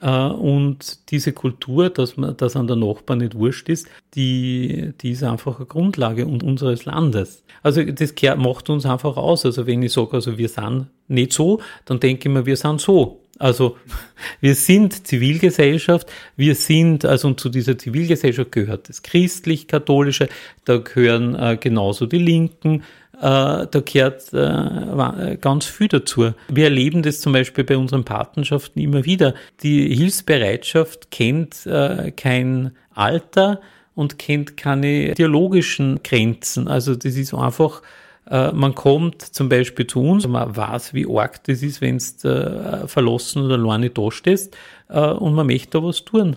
und 0.09 1.11
diese 1.11 1.33
Kultur, 1.33 1.88
dass 1.88 2.17
man, 2.17 2.37
dass 2.37 2.57
an 2.57 2.67
der 2.67 2.77
Nachbarn 2.77 3.21
nicht 3.21 3.35
wurscht 3.35 3.69
ist, 3.69 3.88
die, 4.14 4.93
die 5.01 5.12
ist 5.12 5.23
einfach 5.23 5.57
eine 5.57 5.67
Grundlage 5.67 6.27
unseres 6.27 6.85
Landes. 6.85 7.43
Also 7.62 7.83
das 7.83 8.12
macht 8.37 8.69
uns 8.69 8.85
einfach 8.85 9.17
aus. 9.17 9.47
Also 9.47 9.67
wenn 9.67 9.83
ich 9.83 9.93
sage, 9.93 10.12
also 10.12 10.37
wir 10.37 10.49
sind 10.49 10.88
nicht 11.09 11.33
so, 11.33 11.61
dann 11.87 12.01
denke 12.01 12.29
ich 12.29 12.35
mir, 12.35 12.45
wir 12.45 12.57
sind 12.57 12.81
so. 12.81 13.23
Also 13.38 13.77
wir 14.40 14.55
sind 14.55 15.07
Zivilgesellschaft, 15.07 16.07
wir 16.37 16.55
sind, 16.55 17.05
also 17.05 17.29
und 17.29 17.40
zu 17.40 17.49
dieser 17.49 17.79
Zivilgesellschaft 17.79 18.53
gehört 18.53 18.88
das 18.90 19.03
christlich-katholische, 19.03 20.29
da 20.67 20.77
gehören 20.77 21.35
äh, 21.35 21.57
genauso 21.59 22.07
die 22.07 22.19
Linken, 22.19 22.81
äh, 22.81 22.83
da 23.20 23.66
gehört 23.85 24.33
äh, 24.33 25.37
ganz 25.40 25.66
viel 25.66 25.88
dazu. 25.88 26.33
Wir 26.48 26.64
erleben 26.64 27.03
das 27.03 27.20
zum 27.20 27.33
Beispiel 27.33 27.64
bei 27.64 27.77
unseren 27.77 28.05
Patenschaften 28.05 28.81
immer 28.81 29.05
wieder. 29.05 29.35
Die 29.62 29.94
Hilfsbereitschaft 29.94 31.11
kennt 31.11 31.66
äh, 31.66 32.11
kein 32.11 32.72
Alter 32.94 33.61
und 33.94 34.18
kennt 34.18 34.57
keine 34.57 35.14
theologischen 35.14 36.03
Grenzen. 36.03 36.68
Also 36.68 36.94
das 36.94 37.14
ist 37.14 37.35
einfach 37.35 37.83
äh, 38.31 38.53
man 38.53 38.74
kommt 38.74 39.22
zum 39.22 39.48
Beispiel 39.48 39.87
zu 39.87 40.00
uns, 40.00 40.27
man 40.27 40.57
weiß, 40.57 40.94
wie 40.94 41.07
arg 41.07 41.44
das 41.44 41.62
ist, 41.62 41.81
wenn 41.81 41.98
du 42.22 42.29
äh, 42.29 42.88
verlassen 42.88 43.42
oder 43.44 43.55
alleine 43.55 43.90
da 43.90 44.11
stehst 44.11 44.57
äh, 44.88 44.98
und 44.98 45.35
man 45.35 45.46
möchte 45.46 45.79
da 45.79 45.85
was 45.85 46.05
tun. 46.05 46.37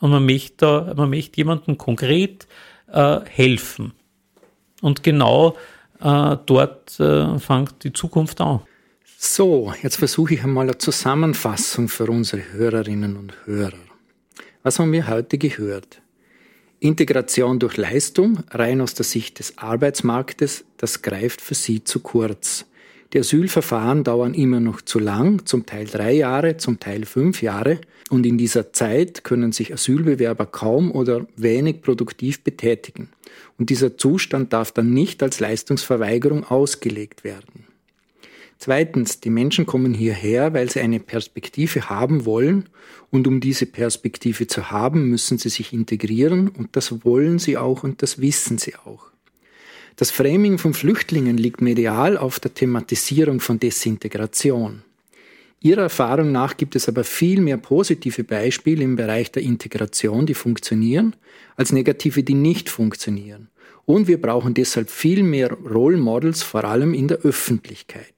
Und 0.00 0.10
man 0.10 0.24
möchte, 0.24 0.94
man 0.96 1.10
möchte 1.10 1.36
jemandem 1.38 1.76
konkret 1.76 2.46
äh, 2.90 3.20
helfen. 3.28 3.92
Und 4.80 5.02
genau 5.02 5.50
äh, 5.50 5.54
dort 6.00 6.98
äh, 7.00 7.38
fängt 7.38 7.84
die 7.84 7.92
Zukunft 7.92 8.40
an. 8.40 8.60
So, 9.18 9.72
jetzt 9.82 9.96
versuche 9.96 10.34
ich 10.34 10.44
einmal 10.44 10.64
eine 10.64 10.78
Zusammenfassung 10.78 11.88
für 11.88 12.06
unsere 12.06 12.52
Hörerinnen 12.52 13.16
und 13.16 13.34
Hörer. 13.46 13.72
Was 14.62 14.78
haben 14.78 14.92
wir 14.92 15.08
heute 15.08 15.38
gehört? 15.38 16.00
Integration 16.80 17.58
durch 17.58 17.76
Leistung, 17.76 18.44
rein 18.50 18.80
aus 18.80 18.94
der 18.94 19.04
Sicht 19.04 19.40
des 19.40 19.58
Arbeitsmarktes, 19.58 20.64
das 20.76 21.02
greift 21.02 21.40
für 21.40 21.54
sie 21.54 21.82
zu 21.82 22.00
kurz. 22.00 22.66
Die 23.12 23.20
Asylverfahren 23.20 24.04
dauern 24.04 24.34
immer 24.34 24.60
noch 24.60 24.82
zu 24.82 24.98
lang, 24.98 25.46
zum 25.46 25.64
Teil 25.64 25.86
drei 25.86 26.12
Jahre, 26.12 26.58
zum 26.58 26.78
Teil 26.78 27.06
fünf 27.06 27.40
Jahre, 27.40 27.80
und 28.10 28.26
in 28.26 28.38
dieser 28.38 28.72
Zeit 28.72 29.24
können 29.24 29.52
sich 29.52 29.72
Asylbewerber 29.72 30.46
kaum 30.46 30.90
oder 30.92 31.26
wenig 31.36 31.82
produktiv 31.82 32.42
betätigen. 32.42 33.10
Und 33.58 33.70
dieser 33.70 33.96
Zustand 33.96 34.52
darf 34.52 34.72
dann 34.72 34.92
nicht 34.92 35.22
als 35.22 35.40
Leistungsverweigerung 35.40 36.44
ausgelegt 36.44 37.24
werden. 37.24 37.64
Zweitens, 38.58 39.20
die 39.20 39.30
Menschen 39.30 39.66
kommen 39.66 39.94
hierher, 39.94 40.52
weil 40.52 40.68
sie 40.68 40.80
eine 40.80 41.00
Perspektive 41.00 41.88
haben 41.88 42.24
wollen 42.24 42.68
und 43.10 43.26
um 43.28 43.40
diese 43.40 43.66
Perspektive 43.66 44.48
zu 44.48 44.70
haben, 44.70 45.08
müssen 45.08 45.38
sie 45.38 45.48
sich 45.48 45.72
integrieren 45.72 46.48
und 46.48 46.74
das 46.74 47.04
wollen 47.04 47.38
sie 47.38 47.56
auch 47.56 47.84
und 47.84 48.02
das 48.02 48.20
wissen 48.20 48.58
sie 48.58 48.74
auch. 48.74 49.12
Das 49.98 50.12
Framing 50.12 50.58
von 50.58 50.74
Flüchtlingen 50.74 51.36
liegt 51.36 51.60
medial 51.60 52.16
auf 52.16 52.38
der 52.38 52.54
Thematisierung 52.54 53.40
von 53.40 53.58
Desintegration. 53.58 54.82
Ihrer 55.60 55.82
Erfahrung 55.82 56.30
nach 56.30 56.56
gibt 56.56 56.76
es 56.76 56.88
aber 56.88 57.02
viel 57.02 57.40
mehr 57.40 57.56
positive 57.56 58.22
Beispiele 58.22 58.84
im 58.84 58.94
Bereich 58.94 59.32
der 59.32 59.42
Integration, 59.42 60.24
die 60.24 60.34
funktionieren, 60.34 61.16
als 61.56 61.72
negative, 61.72 62.22
die 62.22 62.34
nicht 62.34 62.70
funktionieren. 62.70 63.48
Und 63.86 64.06
wir 64.06 64.22
brauchen 64.22 64.54
deshalb 64.54 64.88
viel 64.88 65.24
mehr 65.24 65.50
Role 65.50 65.96
Models, 65.96 66.44
vor 66.44 66.62
allem 66.62 66.94
in 66.94 67.08
der 67.08 67.18
Öffentlichkeit. 67.22 68.14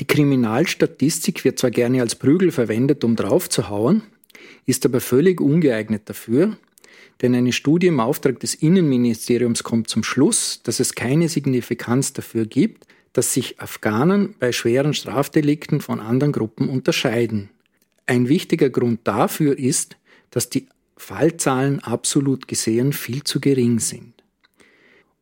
Die 0.00 0.06
Kriminalstatistik 0.08 1.44
wird 1.44 1.60
zwar 1.60 1.70
gerne 1.70 2.00
als 2.00 2.16
Prügel 2.16 2.50
verwendet, 2.50 3.04
um 3.04 3.14
draufzuhauen, 3.14 4.02
ist 4.66 4.84
aber 4.86 5.00
völlig 5.00 5.40
ungeeignet 5.40 6.02
dafür, 6.06 6.56
denn 7.22 7.34
eine 7.36 7.52
Studie 7.52 7.86
im 7.86 8.00
Auftrag 8.00 8.40
des 8.40 8.54
Innenministeriums 8.54 9.62
kommt 9.62 9.88
zum 9.88 10.02
Schluss, 10.02 10.60
dass 10.64 10.80
es 10.80 10.94
keine 10.94 11.28
Signifikanz 11.28 12.12
dafür 12.12 12.46
gibt, 12.46 12.86
dass 13.12 13.32
sich 13.32 13.60
Afghanen 13.60 14.34
bei 14.38 14.52
schweren 14.52 14.92
Strafdelikten 14.92 15.80
von 15.80 16.00
anderen 16.00 16.32
Gruppen 16.32 16.68
unterscheiden. 16.68 17.50
Ein 18.06 18.28
wichtiger 18.28 18.70
Grund 18.70 19.00
dafür 19.04 19.56
ist, 19.56 19.96
dass 20.30 20.50
die 20.50 20.66
Fallzahlen 20.96 21.80
absolut 21.80 22.48
gesehen 22.48 22.92
viel 22.92 23.22
zu 23.22 23.40
gering 23.40 23.78
sind. 23.78 24.14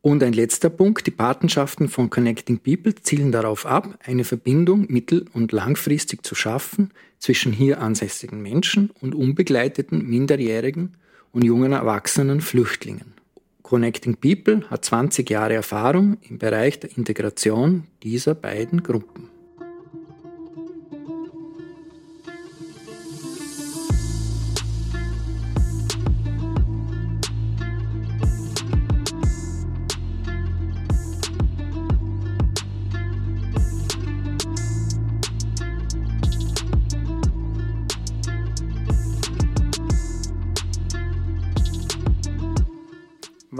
Und 0.01 0.23
ein 0.23 0.33
letzter 0.33 0.71
Punkt, 0.71 1.05
die 1.05 1.11
Patenschaften 1.11 1.87
von 1.87 2.09
Connecting 2.09 2.57
People 2.57 2.95
zielen 2.95 3.31
darauf 3.31 3.67
ab, 3.67 3.99
eine 4.03 4.23
Verbindung 4.23 4.87
mittel- 4.89 5.25
und 5.33 5.51
langfristig 5.51 6.25
zu 6.25 6.33
schaffen 6.33 6.91
zwischen 7.19 7.51
hier 7.51 7.79
ansässigen 7.81 8.41
Menschen 8.41 8.89
und 8.99 9.13
unbegleiteten 9.13 10.03
minderjährigen 10.03 10.95
und 11.31 11.43
jungen 11.43 11.71
erwachsenen 11.71 12.41
Flüchtlingen. 12.41 13.13
Connecting 13.63 14.17
People 14.17 14.69
hat 14.69 14.85
20 14.85 15.29
Jahre 15.29 15.53
Erfahrung 15.53 16.17
im 16.27 16.37
Bereich 16.37 16.79
der 16.79 16.97
Integration 16.97 17.85
dieser 18.03 18.35
beiden 18.35 18.83
Gruppen. 18.83 19.30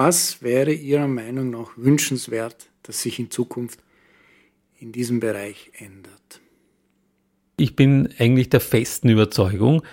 Was 0.03 0.41
wäre 0.41 0.71
Ihrer 0.73 1.07
Meinung 1.07 1.51
nach 1.51 1.77
wünschenswert, 1.77 2.71
dass 2.81 3.03
sich 3.03 3.19
in 3.19 3.29
Zukunft 3.29 3.83
in 4.79 4.91
diesem 4.91 5.19
Bereich 5.19 5.69
ändert? 5.77 6.41
Ich 7.55 7.75
bin 7.75 8.09
eigentlich 8.17 8.49
der 8.49 8.61
festen 8.61 9.09
Überzeugung, 9.09 9.83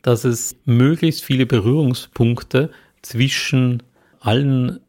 dass 0.00 0.24
es 0.24 0.56
möglichst 0.64 1.22
viele 1.22 1.44
Berührungspunkte 1.44 2.70
zwischen 3.02 3.82
allen 4.20 4.80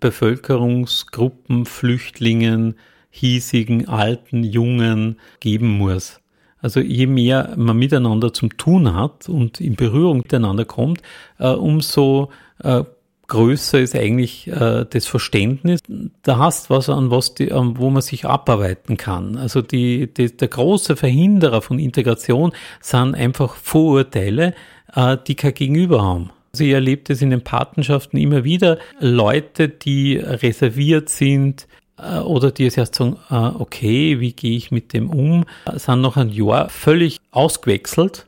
Bevölkerungsgruppen, 0.00 1.64
Flüchtlingen, 1.64 2.74
hiesigen, 3.10 3.86
alten, 3.86 4.42
jungen 4.42 5.20
geben 5.38 5.68
muss. 5.68 6.18
Also 6.58 6.80
je 6.80 7.06
mehr 7.06 7.54
man 7.56 7.78
miteinander 7.78 8.32
zum 8.32 8.56
Tun 8.56 8.96
hat 8.96 9.28
und 9.28 9.60
in 9.60 9.76
Berührung 9.76 10.18
miteinander 10.18 10.64
kommt, 10.64 11.02
äh, 11.38 11.50
umso 11.50 12.32
äh, 12.58 12.82
größer 13.28 13.80
ist 13.80 13.94
eigentlich 13.94 14.48
äh, 14.48 14.84
das 14.88 15.06
Verständnis. 15.06 15.80
Da 16.22 16.38
hast 16.38 16.70
was 16.70 16.88
an 16.88 17.10
was 17.10 17.34
die, 17.34 17.52
an 17.52 17.78
wo 17.78 17.90
man 17.90 18.02
sich 18.02 18.24
abarbeiten 18.24 18.96
kann. 18.96 19.36
Also 19.36 19.62
die, 19.62 20.12
die, 20.12 20.36
der 20.36 20.48
große 20.48 20.96
Verhinderer 20.96 21.62
von 21.62 21.78
Integration 21.78 22.52
sind 22.80 23.14
einfach 23.14 23.56
Vorurteile, 23.56 24.54
äh, 24.94 25.16
die 25.26 25.34
kein 25.34 25.54
Gegenüber 25.54 26.02
haben. 26.02 26.30
Also 26.52 26.64
ich 26.64 26.70
erlebe 26.70 27.02
das 27.04 27.20
in 27.20 27.30
den 27.30 27.42
Patenschaften 27.42 28.18
immer 28.18 28.44
wieder. 28.44 28.78
Leute, 29.00 29.68
die 29.68 30.16
reserviert 30.16 31.08
sind, 31.08 31.66
äh, 31.98 32.18
oder 32.18 32.50
die 32.50 32.66
es 32.66 32.76
erst 32.76 32.94
sagen, 32.94 33.16
äh, 33.30 33.34
okay, 33.34 34.20
wie 34.20 34.32
gehe 34.32 34.56
ich 34.56 34.70
mit 34.70 34.92
dem 34.92 35.10
um, 35.10 35.44
sind 35.74 36.00
noch 36.00 36.16
ein 36.16 36.28
Jahr 36.28 36.68
völlig 36.68 37.18
ausgewechselt. 37.30 38.26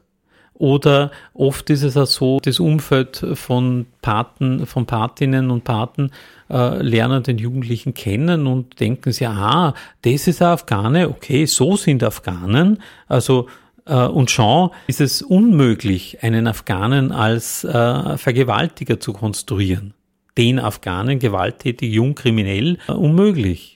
Oder 0.59 1.11
oft 1.35 1.69
ist 1.71 1.83
es 1.83 1.97
auch 1.97 2.07
so, 2.07 2.39
das 2.41 2.61
Umfeld 2.61 3.25
von 3.35 3.87
Paten, 4.03 4.67
von 4.67 4.87
Patinnen 4.87 5.51
und 5.51 5.65
Paten 5.65 6.11
äh, 6.51 6.83
lernen 6.83 7.23
den 7.23 7.39
Jugendlichen 7.39 7.95
kennen 7.95 8.47
und 8.47 8.81
denken 8.81 9.13
sie, 9.13 9.27
ah, 9.27 9.75
das 10.03 10.27
ist 10.27 10.43
ein 10.43 10.49
Afghane, 10.49 11.09
okay, 11.09 11.47
so 11.47 11.77
sind 11.77 12.03
Afghanen. 12.03 12.83
Also 13.07 13.49
äh, 13.87 14.07
und 14.07 14.31
schon 14.31 14.71
ist 14.87 15.01
es 15.01 15.23
unmöglich, 15.23 16.23
einen 16.23 16.47
Afghanen 16.47 17.13
als 17.13 17.65
äh, 17.65 18.17
Vergewaltiger 18.17 18.99
zu 18.99 19.13
konstruieren 19.13 19.95
den 20.37 20.59
Afghanen 20.59 21.19
gewalttätig, 21.19 21.93
jung, 21.93 22.15
kriminell, 22.15 22.79
äh, 22.89 22.93
unmöglich. 22.93 23.76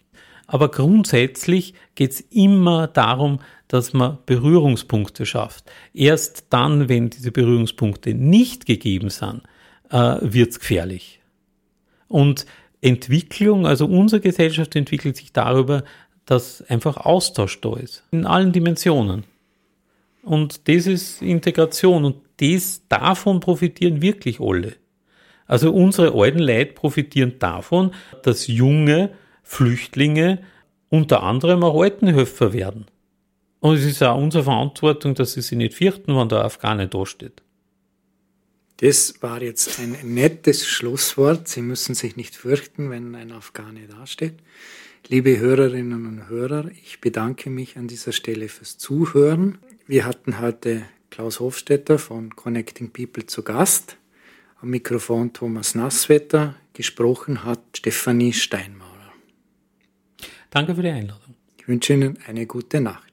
Aber 0.52 0.68
grundsätzlich 0.68 1.74
geht 1.94 2.10
es 2.10 2.20
immer 2.22 2.88
darum, 2.88 3.38
dass 3.68 3.92
man 3.92 4.18
Berührungspunkte 4.26 5.24
schafft. 5.24 5.70
Erst 5.94 6.46
dann, 6.50 6.88
wenn 6.88 7.08
diese 7.08 7.30
Berührungspunkte 7.30 8.14
nicht 8.14 8.66
gegeben 8.66 9.10
sind, 9.10 9.42
äh, 9.90 10.16
wird 10.20 10.50
es 10.50 10.58
gefährlich. 10.58 11.20
Und 12.08 12.46
Entwicklung, 12.80 13.64
also 13.64 13.86
unsere 13.86 14.20
Gesellschaft 14.20 14.74
entwickelt 14.74 15.16
sich 15.16 15.32
darüber, 15.32 15.84
dass 16.26 16.62
einfach 16.62 16.96
Austausch 16.96 17.60
da 17.60 17.76
ist. 17.76 18.02
In 18.10 18.26
allen 18.26 18.50
Dimensionen. 18.50 19.22
Und 20.24 20.66
das 20.68 20.88
ist 20.88 21.22
Integration 21.22 22.04
und 22.04 22.16
das, 22.38 22.88
davon 22.88 23.38
profitieren 23.38 24.02
wirklich 24.02 24.40
alle. 24.40 24.74
Also 25.46 25.72
unsere 25.72 26.12
alten 26.12 26.40
Leute 26.40 26.72
profitieren 26.72 27.38
davon, 27.38 27.92
dass 28.24 28.48
junge 28.48 29.10
Flüchtlinge 29.50 30.38
unter 30.90 31.24
anderem 31.24 31.64
auch 31.64 31.82
Altenhöfer 31.82 32.52
werden. 32.52 32.86
Und 33.58 33.74
es 33.74 33.84
ist 33.84 34.00
auch 34.00 34.16
unsere 34.16 34.44
Verantwortung, 34.44 35.16
dass 35.16 35.32
sie 35.32 35.42
sich 35.42 35.58
nicht 35.58 35.74
fürchten, 35.74 36.16
wenn 36.16 36.28
der 36.28 36.44
Afghane 36.44 36.86
da 36.86 37.04
steht. 37.04 37.42
Das 38.76 39.20
war 39.22 39.42
jetzt 39.42 39.80
ein 39.80 39.96
nettes 40.04 40.66
Schlusswort. 40.66 41.48
Sie 41.48 41.62
müssen 41.62 41.96
sich 41.96 42.14
nicht 42.14 42.36
fürchten, 42.36 42.90
wenn 42.90 43.12
ein 43.16 43.32
Afghane 43.32 43.88
dasteht. 43.88 44.34
Liebe 45.08 45.36
Hörerinnen 45.40 46.06
und 46.06 46.28
Hörer, 46.28 46.70
ich 46.84 47.00
bedanke 47.00 47.50
mich 47.50 47.76
an 47.76 47.88
dieser 47.88 48.12
Stelle 48.12 48.48
fürs 48.48 48.78
Zuhören. 48.78 49.58
Wir 49.88 50.06
hatten 50.06 50.38
heute 50.38 50.84
Klaus 51.10 51.40
Hofstetter 51.40 51.98
von 51.98 52.36
Connecting 52.36 52.92
People 52.92 53.26
zu 53.26 53.42
Gast. 53.42 53.96
Am 54.62 54.70
Mikrofon 54.70 55.32
Thomas 55.32 55.74
Nasswetter. 55.74 56.54
Gesprochen 56.72 57.44
hat 57.44 57.60
Stefanie 57.76 58.32
Steinmaurer. 58.32 58.79
Danke 60.50 60.74
für 60.74 60.82
die 60.82 60.88
Einladung. 60.88 61.34
Ich 61.56 61.68
wünsche 61.68 61.92
Ihnen 61.94 62.18
eine 62.26 62.44
gute 62.46 62.80
Nacht. 62.80 63.09